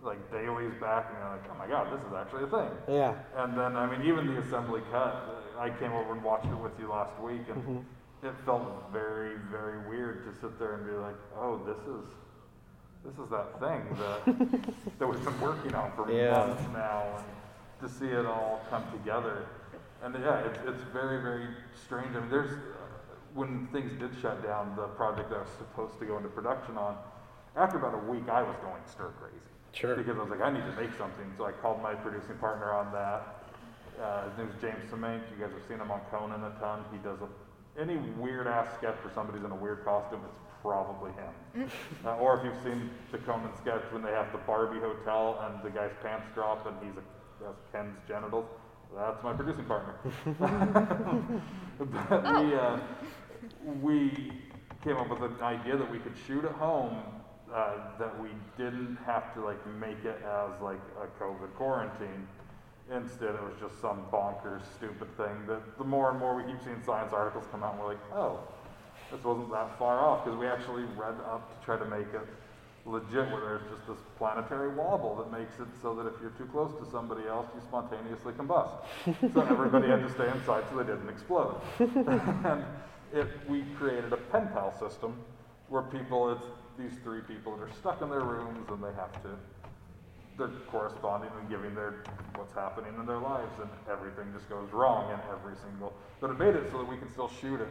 [0.06, 2.96] like dailies back, and you're like, oh my god, this is actually a thing.
[2.96, 3.14] Yeah.
[3.36, 5.26] And then I mean, even the assembly cut,
[5.58, 8.28] uh, I came over and watched it with you last week, and Mm-hmm.
[8.28, 12.06] it felt very, very weird to sit there and be like, oh, this is.
[13.04, 14.26] This is that thing that
[15.00, 16.32] that we've been working on for Yeah.
[16.46, 17.26] months now, and
[17.82, 19.46] to see it all come together.
[20.02, 21.46] And yeah, it's, it's very, very
[21.76, 22.16] strange.
[22.16, 22.52] I mean, there's,
[23.36, 26.78] when things did shut down, the project that I was supposed to go into production
[26.78, 26.98] on,
[27.56, 29.38] after about a week, I was going stir crazy.
[29.76, 29.96] Sure.
[29.96, 31.28] Because I was like, I need to make something.
[31.38, 33.44] So I called my producing partner on that.
[34.02, 35.22] Uh, his name's James Semink.
[35.36, 36.84] You guys have seen him on Conan a ton.
[36.92, 37.28] He does a,
[37.82, 41.70] any weird ass sketch where somebody's in a weird costume, it's probably him.
[42.06, 45.62] uh, or if you've seen the Conan sketch when they have the Barbie hotel and
[45.62, 48.46] the guy's pants drop and he's a, has Ken's genitals,
[48.96, 49.96] that's my producing partner.
[52.10, 52.80] but we, uh,
[53.82, 54.32] we
[54.86, 56.96] came up with an idea that we could shoot at home
[57.56, 62.28] uh, that we didn't have to like make it as like a COVID quarantine.
[62.94, 66.62] Instead, it was just some bonkers, stupid thing that the more and more we keep
[66.64, 68.40] seeing science articles come out, and we're like, oh,
[69.10, 72.28] this wasn't that far off because we actually read up to try to make it
[72.86, 76.46] legit where there's just this planetary wobble that makes it so that if you're too
[76.52, 78.84] close to somebody else, you spontaneously combust.
[79.34, 81.60] so everybody had to stay inside so they didn't explode.
[81.80, 82.64] and
[83.14, 85.16] it, we created a pen pal system
[85.70, 86.46] where people, it's
[86.78, 89.30] these three people that are stuck in their rooms and they have to,
[90.38, 92.04] they're corresponding and giving their
[92.36, 95.94] what's happening in their lives, and everything just goes wrong in every single.
[96.20, 97.70] But it made it so that we can still shoot it.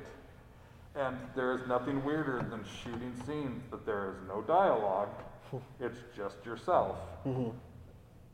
[0.96, 5.08] And there is nothing weirder than shooting scenes that there is no dialogue.
[5.78, 6.96] It's just yourself.
[7.24, 7.50] Mm-hmm.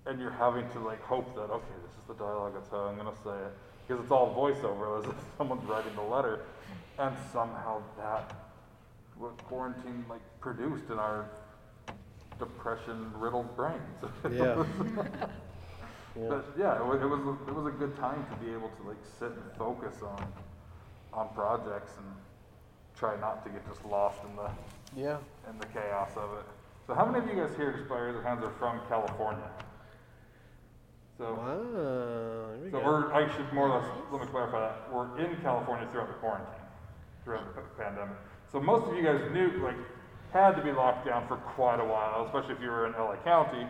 [0.06, 2.54] And you're having to like hope that okay, this is the dialogue.
[2.54, 3.52] That's how I'm gonna say it
[3.86, 6.40] because it's all voiceover as if someone's writing the letter,
[6.98, 8.49] and somehow that
[9.20, 11.26] what quarantine like produced in our
[12.38, 13.80] depression riddled brains.
[14.32, 14.64] Yeah.
[16.20, 16.26] Yeah.
[16.28, 18.68] But yeah, it was, it was a, it was a good time to be able
[18.68, 20.26] to like sit and focus on
[21.12, 22.06] on projects and
[22.96, 24.50] try not to get just lost in the
[25.00, 25.18] Yeah.
[25.48, 26.44] in the chaos of it.
[26.88, 29.48] So how many of you guys here, just by raise of hands, are from California?
[31.16, 32.58] So Wow.
[32.64, 32.84] We so go.
[32.84, 36.14] we're I should more or less let me clarify that we're in California throughout the
[36.14, 36.66] quarantine,
[37.22, 38.16] throughout the pandemic.
[38.52, 39.76] So most of you guys knew like
[40.32, 43.16] had to be locked down for quite a while, especially if you were in LA
[43.24, 43.66] County.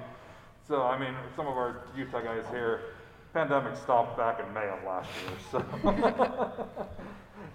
[0.67, 2.95] So I mean, some of our Utah guys here,
[3.35, 5.65] pandemic stopped back in May of last year, so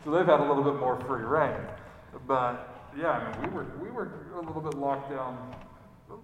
[0.03, 1.61] so they've had a little bit more free reign.
[2.27, 5.55] But yeah, I mean, we were we were a little bit locked down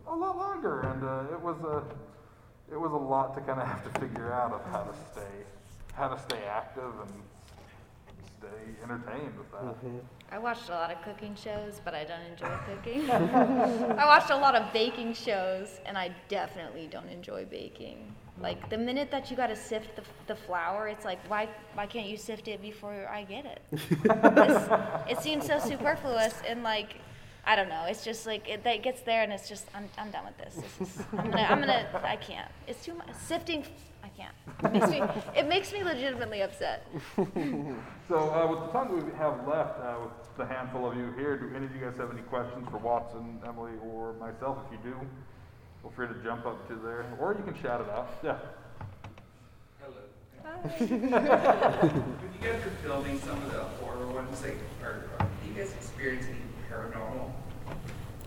[0.08, 1.84] a lot longer, and uh, it was a
[2.72, 5.46] it was a lot to kind of have to figure out of how to stay
[5.94, 7.12] how to stay active and
[8.42, 9.62] stay entertained with that.
[9.62, 9.98] Mm-hmm.
[10.32, 13.10] I watched a lot of cooking shows, but I don't enjoy cooking.
[14.00, 18.16] I watched a lot of baking shows, and I definitely don't enjoy baking.
[18.42, 21.86] Like the minute that you got to sift the, the flour, it's like why why
[21.86, 23.62] can't you sift it before I get it?
[25.12, 26.96] It seems so superfluous and like
[27.46, 27.86] I don't know.
[27.88, 30.56] It's just like it, that gets there, and it's just I'm, I'm done with this.
[30.80, 32.50] this is, I'm gonna I'm gonna I can't.
[32.68, 33.66] It's too much sifting.
[34.04, 34.34] I can't.
[34.64, 35.02] It makes me
[35.40, 36.88] it makes me legitimately upset.
[38.08, 41.14] So uh, with the time that we have left, uh, with the handful of you
[41.18, 44.58] here, do any of you guys have any questions for Watson, Emily, or myself?
[44.66, 44.98] If you do,
[45.82, 48.10] feel free to jump up to there, or you can shout it out.
[48.22, 48.38] Yeah.
[49.80, 50.02] Hello.
[50.78, 55.72] When you guys were filming some of the horror ones, like, are, are you guys
[55.72, 57.32] experience any paranormal,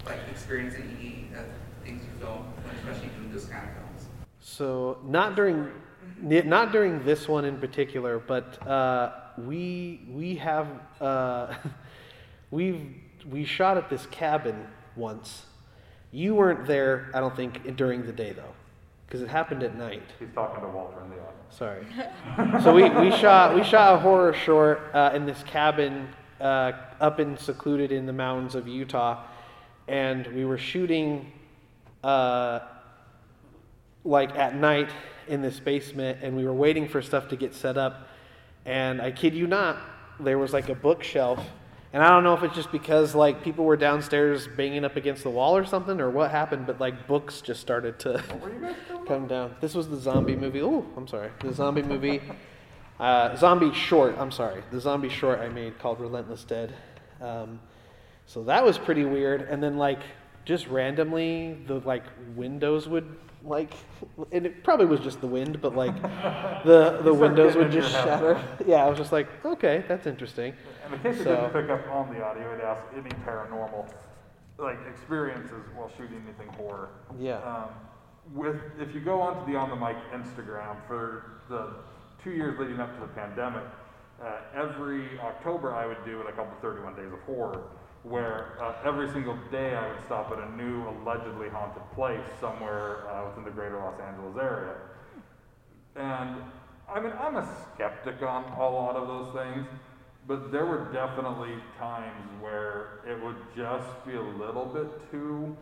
[0.04, 1.40] like, experience any uh,
[1.84, 2.44] things you film,
[2.78, 4.08] especially doing this kind of films?
[4.40, 5.70] So not during,
[6.20, 10.68] not during this one in particular, but uh, we we have
[11.00, 11.54] uh,
[12.50, 12.86] we've
[13.28, 14.66] we shot at this cabin
[14.96, 15.46] once.
[16.12, 18.54] You weren't there, I don't think, during the day though,
[19.06, 20.02] because it happened at night.
[20.20, 21.34] He's talking to Walter in the audience.
[21.50, 22.62] Sorry.
[22.62, 26.08] so we, we shot we shot a horror short uh, in this cabin
[26.44, 29.24] uh, up and secluded in the mountains of Utah,
[29.88, 31.32] and we were shooting
[32.04, 32.60] uh,
[34.04, 34.90] like at night
[35.26, 38.08] in this basement, and we were waiting for stuff to get set up.
[38.66, 39.78] And I kid you not,
[40.20, 41.44] there was like a bookshelf.
[41.94, 45.22] And I don't know if it's just because like people were downstairs banging up against
[45.22, 48.22] the wall or something, or what happened, but like books just started to
[49.06, 49.54] come down.
[49.60, 50.60] This was the zombie movie.
[50.60, 52.20] Oh, I'm sorry, the zombie movie,
[53.00, 54.16] uh, zombie short.
[54.18, 56.74] I'm sorry, the zombie short I made called Relentless Dead.
[57.20, 57.60] Um,
[58.26, 59.42] so that was pretty weird.
[59.42, 60.00] And then like
[60.44, 62.04] just randomly, the like
[62.36, 63.72] windows would like,
[64.32, 66.00] and it probably was just the wind, but like
[66.64, 68.40] the the windows would just shatter.
[68.66, 70.54] Yeah, I was just like, okay, that's interesting.
[70.84, 73.88] And in case you So- didn't pick up on the audio, it asked any paranormal
[74.58, 76.90] like experiences while shooting anything horror.
[77.18, 77.38] Yeah.
[77.38, 77.70] Um,
[78.32, 81.74] with if you go onto the On the Mic Instagram for the
[82.24, 83.62] two years leading up to the pandemic,
[84.24, 87.64] uh, every October I would do what I call the 31 Days of Horror,
[88.02, 93.10] where uh, every single day I would stop at a new allegedly haunted place somewhere
[93.10, 94.74] uh, within the greater Los Angeles area.
[95.96, 96.36] And
[96.88, 99.66] I mean, I'm a skeptic on a lot of those things,
[100.26, 105.54] but there were definitely times where it would just be a little bit too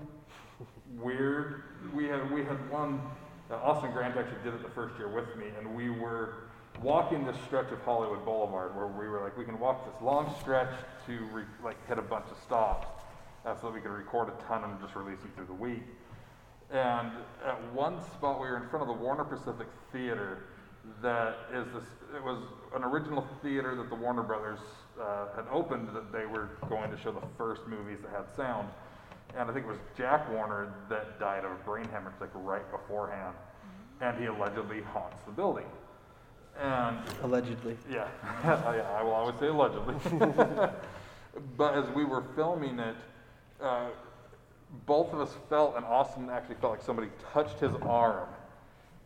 [0.96, 1.64] weird.
[1.92, 3.00] We had we had one.
[3.50, 6.34] Uh, Austin Grant actually did it the first year with me, and we were
[6.82, 10.34] walking this stretch of Hollywood Boulevard where we were like, we can walk this long
[10.40, 10.72] stretch
[11.06, 12.88] to re- like hit a bunch of stops,
[13.44, 15.82] uh, so that we could record a ton and just release them through the week.
[16.70, 17.12] And
[17.46, 20.44] at one spot, we were in front of the Warner Pacific Theater.
[21.02, 21.84] That is this.
[22.16, 22.42] It was
[22.74, 24.58] an original theater that the Warner Brothers
[25.00, 25.88] uh, had opened.
[25.94, 28.68] That they were going to show the first movies that had sound.
[29.36, 32.68] And I think it was Jack Warner that died of a brain hemorrhage like right
[32.70, 33.34] beforehand.
[34.00, 35.66] And he allegedly haunts the building.
[36.60, 37.76] And Allegedly.
[37.90, 38.08] yeah,
[38.44, 39.94] yeah, I will always say allegedly.
[41.56, 42.96] but as we were filming it,
[43.60, 43.86] uh,
[44.86, 48.28] both of us felt, and Austin actually felt like somebody touched his arm.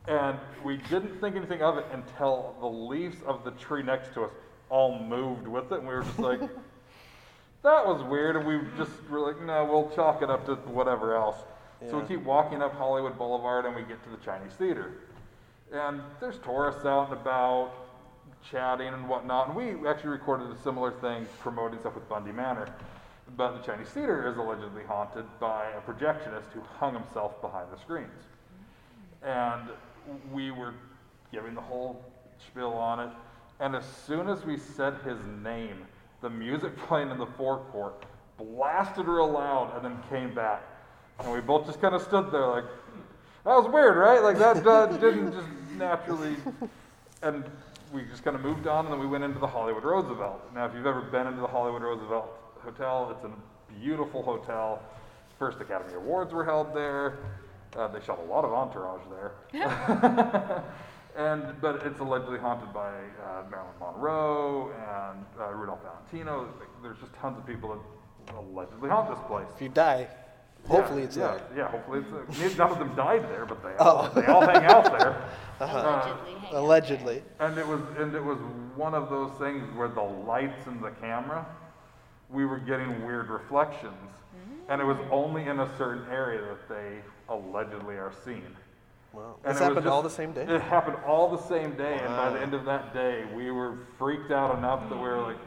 [0.08, 4.24] And we didn't think anything of it until the leaves of the tree next to
[4.24, 4.30] us
[4.70, 5.78] all moved with it.
[5.78, 6.40] And we were just like,
[7.62, 8.36] that was weird.
[8.36, 11.36] And we just were like, no, we'll chalk it up to whatever else.
[11.90, 14.92] So we keep walking up Hollywood Boulevard and we get to the Chinese Theater.
[15.72, 17.72] And there's tourists out and about
[18.50, 19.48] chatting and whatnot.
[19.48, 22.68] And we actually recorded a similar thing promoting stuff with Bundy Manor.
[23.36, 27.78] But the Chinese Theater is allegedly haunted by a projectionist who hung himself behind the
[27.78, 28.22] screens.
[29.22, 29.70] And
[30.32, 30.74] we were
[31.32, 32.04] giving the whole
[32.38, 33.10] spiel on it.
[33.58, 35.78] And as soon as we said his name,
[36.20, 38.04] the music playing in the forecourt
[38.38, 40.62] blasted real loud and then came back.
[41.18, 42.64] And we both just kind of stood there like,
[43.46, 44.22] that was weird, right?
[44.22, 46.36] Like that uh, didn't just naturally.
[47.22, 47.44] And
[47.92, 50.52] we just kind of moved on, and then we went into the Hollywood Roosevelt.
[50.52, 52.28] Now, if you've ever been into the Hollywood Roosevelt
[52.60, 53.30] Hotel, it's a
[53.80, 54.82] beautiful hotel.
[55.38, 57.18] First Academy Awards were held there.
[57.76, 59.32] Uh, they shot a lot of entourage there.
[61.16, 64.72] and but it's allegedly haunted by uh, Marilyn Monroe
[65.12, 66.48] and uh, Rudolph Valentino.
[66.82, 67.78] There's just tons of people
[68.26, 69.46] that allegedly haunt this place.
[69.54, 70.08] If you die,
[70.68, 71.42] hopefully Yeah, it's yeah, there.
[71.56, 72.58] Yeah, hopefully it's there.
[72.58, 73.84] None of them died there, but they Oh.
[73.84, 75.22] all, they all hang out there.
[75.58, 75.78] Uh-huh.
[75.78, 76.26] Uh, allegedly.
[76.26, 76.60] hang out there.
[76.60, 77.22] Allegedly.
[77.40, 78.36] And it was and it was
[78.76, 81.46] one of those things where the lights and the camera,
[82.28, 84.70] we were getting weird reflections, mm-hmm.
[84.70, 86.98] and it was only in a certain area that they
[87.30, 88.44] allegedly are seen.
[89.14, 89.36] Wow.
[89.44, 90.42] And This it was happened all the same day?
[90.42, 93.78] It happened all the same day, and by the end of that day, we were
[93.98, 95.38] freaked out enough that we were like,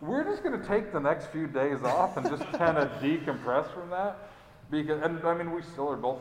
[0.00, 3.72] we're just going to take the next few days off and just kind of decompress
[3.74, 4.30] from that.
[4.70, 6.18] Because, and I mean, we still are both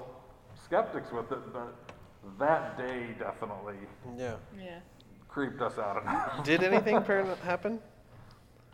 [0.63, 1.73] skeptics with it, but
[2.39, 3.75] that day definitely
[4.17, 4.35] Yeah.
[4.59, 4.79] Yeah.
[5.27, 6.43] creeped us out enough.
[6.43, 7.79] Did anything paranormal happen?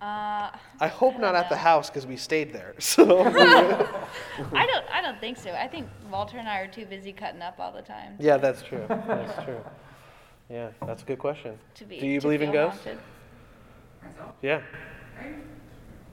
[0.01, 0.49] Uh,
[0.79, 2.73] I hope not don't at the house because we stayed there.
[2.79, 4.85] So I don't.
[4.91, 5.51] I don't think so.
[5.51, 8.15] I think Walter and I are too busy cutting up all the time.
[8.19, 8.83] yeah, that's true.
[8.89, 9.63] That's true.
[10.49, 11.57] Yeah, that's a good question.
[11.75, 11.97] To be.
[11.99, 12.83] Do you to believe in feel ghosts?
[12.83, 13.03] haunted.
[14.03, 14.31] Myself?
[14.41, 14.61] Yeah.
[15.19, 15.25] I,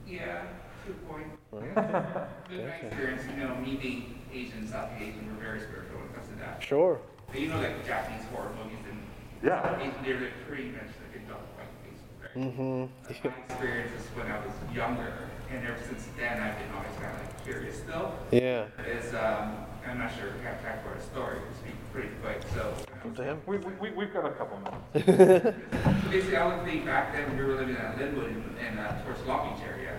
[0.07, 0.43] yeah,
[0.85, 1.75] to a point.
[1.75, 6.15] With my experience, you know, me being Asian, South Asian, we're very spiritual when it
[6.15, 6.61] comes to that.
[6.63, 6.99] Sure.
[7.31, 8.99] But you know, like Japanese horror movies and
[9.43, 9.61] Yeah.
[9.63, 12.01] South Asian, they're like pretty much like a dog white face.
[12.21, 12.35] Right?
[12.37, 12.85] Mm-hmm.
[13.07, 15.13] That's my experience is when I was younger,
[15.51, 18.13] and ever since then, I've been always kind of like curious still.
[18.31, 18.65] Yeah.
[18.85, 22.09] Is, um, I'm not sure if we have time for a story, to speak pretty
[22.21, 22.73] quick, so.
[23.03, 23.41] Up to him.
[23.47, 25.57] We, we, we- we've got a couple minutes.
[26.03, 29.03] So basically, I was thinking back then, we were living in Lynwood in, in uh,
[29.05, 29.98] towards Long Beach area,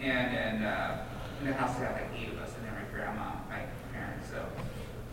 [0.00, 0.98] and and uh,
[1.40, 4.28] in the house we had like eight of us, and then my grandma, my parents,
[4.30, 4.44] so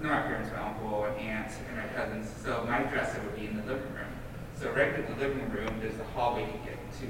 [0.02, 2.32] not my parents, my uncle and aunts and my cousins.
[2.44, 4.12] So my dresser would be in the living room.
[4.56, 7.06] So right in the living room, there's the hallway to get to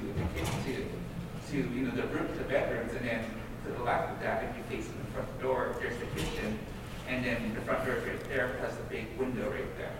[0.66, 0.86] to
[1.50, 3.24] to you know the room, the bedrooms, and then
[3.64, 6.58] to the left of that, if you face the front door, there's the kitchen,
[7.08, 9.96] and then the front door right there, plus the big window right there.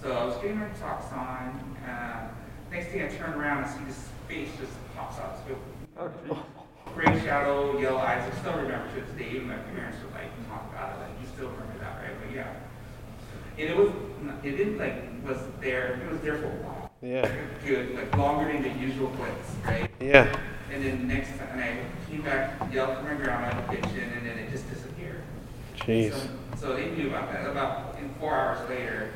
[0.00, 1.76] So I was getting my socks on.
[1.86, 2.28] Uh,
[2.70, 5.38] next thing I turn around and see this face just pops out.
[5.46, 5.56] So
[6.00, 6.46] Oh,
[6.94, 8.30] gray shadow, yellow eyes.
[8.32, 9.30] I still remember to this day.
[9.30, 12.16] Even my parents were like, "Talk about it." Like, you still remember that, right?
[12.20, 12.54] But yeah.
[13.58, 13.90] And it was.
[14.44, 16.00] It didn't like was there.
[16.04, 16.90] It was there for a while.
[17.02, 17.30] Yeah.
[17.64, 19.90] Good, like longer than the usual place, right?
[20.00, 20.36] Yeah.
[20.72, 24.12] And then the next time, I came back, yelled for my grandma in the kitchen,
[24.16, 25.22] and then it just disappeared.
[25.76, 26.12] Jeez.
[26.12, 27.48] So, so they knew about that.
[27.48, 29.12] About in four hours later,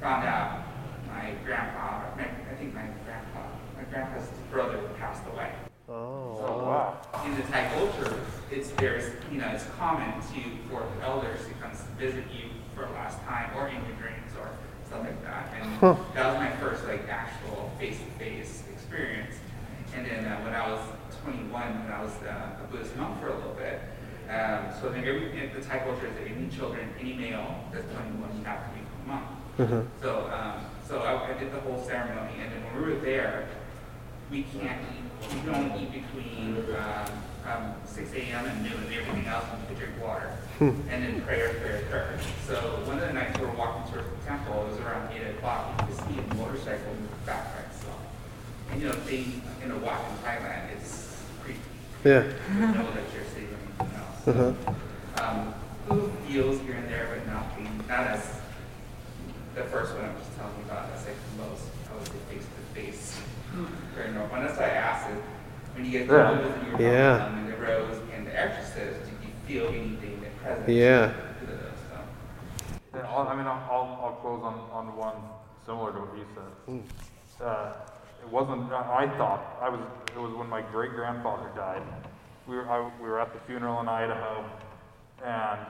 [0.00, 0.64] found out
[1.06, 3.46] my grandpa, my, I think my grandpa,
[3.76, 5.52] my grandpa's brother passed away.
[5.90, 6.38] Oh.
[6.38, 6.98] Oh, wow.
[7.12, 7.24] wow.
[7.26, 8.14] In the Thai culture,
[8.50, 12.92] it's there's you know it's common to for elders to come visit you for the
[12.92, 14.48] last time or in your dreams or
[14.86, 15.52] stuff like that.
[15.60, 15.96] And Huh.
[16.14, 19.36] that was my first like actual face-to-face experience.
[19.96, 20.80] And then uh, when I was
[21.24, 23.80] 21, when I was uh, a Buddhist monk for a little bit.
[24.30, 27.90] Um, so then every in the Thai culture is that any children, any male that's
[27.92, 29.26] 21, you have to become a monk.
[29.58, 29.86] Mhm.
[30.00, 33.48] So, um, so I, I did the whole ceremony, and then when we were there,
[34.30, 35.34] we can't eat.
[35.34, 37.12] We don't eat between um,
[37.46, 38.46] um, 6 a.m.
[38.46, 42.18] and noon, and everything else we drink water, and then prayer, prayer, prayer.
[42.46, 42.54] So
[42.86, 45.80] one of the nights we were walking towards the temple, it was around 8 o'clock.
[45.80, 48.00] You could see a motorcycle move back by itself.
[48.70, 51.60] And you know, being in a walk in Thailand, it's creepy.
[52.04, 52.24] Yeah.
[52.54, 54.28] You know that you're seeing anything else.
[54.28, 54.72] Uh-huh.
[55.22, 55.54] Um,
[55.88, 58.40] little feels here and there, but nothing, not as
[59.54, 62.46] the first one I'm just telling you about, that's like the most, I was face
[62.46, 63.20] to face
[64.00, 64.34] paranormal.
[64.34, 65.22] And that's why I asked it,
[65.74, 66.34] when you get the Yeah.
[66.34, 67.18] movies and you Yeah.
[67.18, 70.68] talking um, and the rose and the exorcist, did you feel anything that present?
[70.68, 71.06] Yeah.
[71.08, 71.46] To
[71.90, 72.98] so.
[72.98, 75.16] Yeah, I'll, I mean, I'll, I'll, I'll close on, on one
[75.64, 77.46] similar to what you said.
[77.46, 77.72] Uh,
[78.22, 79.80] it wasn't, I thought, I was,
[80.14, 81.82] it was when my great grandfather died.
[82.46, 84.44] We were, I, we were at the funeral in Idaho,
[85.24, 85.60] and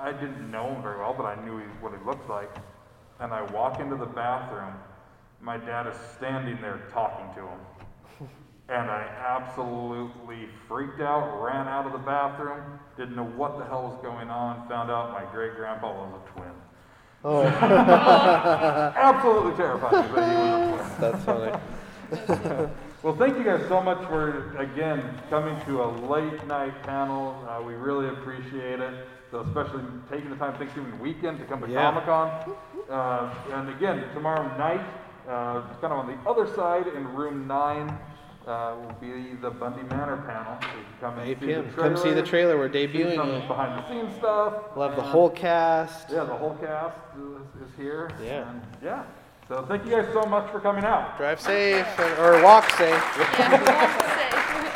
[0.00, 2.50] I didn't know him very well, but I knew he, what he looked like.
[3.18, 4.72] And I walk into the bathroom.
[5.40, 7.58] My dad is standing there talking to him.
[8.68, 13.82] And I absolutely freaked out, ran out of the bathroom, didn't know what the hell
[13.82, 16.52] was going on, found out my great grandpa was a twin.
[17.24, 17.42] Oh,
[18.96, 21.60] Absolutely terrified me, but he was a twin.
[22.28, 22.70] that's funny.
[23.02, 27.44] Well, thank you guys so much for, again, coming to a late night panel.
[27.48, 29.06] Uh, we really appreciate it.
[29.32, 31.90] So especially taking the time Thanksgiving weekend to come to Yeah.
[31.90, 32.56] Comic Con.
[32.88, 34.84] Uh, and again, tomorrow night,
[35.30, 37.96] uh, kind of on the other side in room nine,
[38.46, 40.58] uh, will be the Bundy Manor panel.
[40.60, 40.68] So
[41.00, 41.66] come and see p.m.
[41.66, 42.58] the Come see the trailer.
[42.58, 44.54] We're see debuting some behind the scenes stuff.
[44.74, 46.10] We'll have the whole cast.
[46.10, 48.10] Yeah, the whole cast is, is here.
[48.22, 48.50] Yeah.
[48.50, 49.04] And yeah.
[49.48, 51.16] So thank you guys so much for coming out.
[51.16, 51.86] Drive safe
[52.18, 53.02] or walk safe.
[53.38, 54.66] Yeah, walk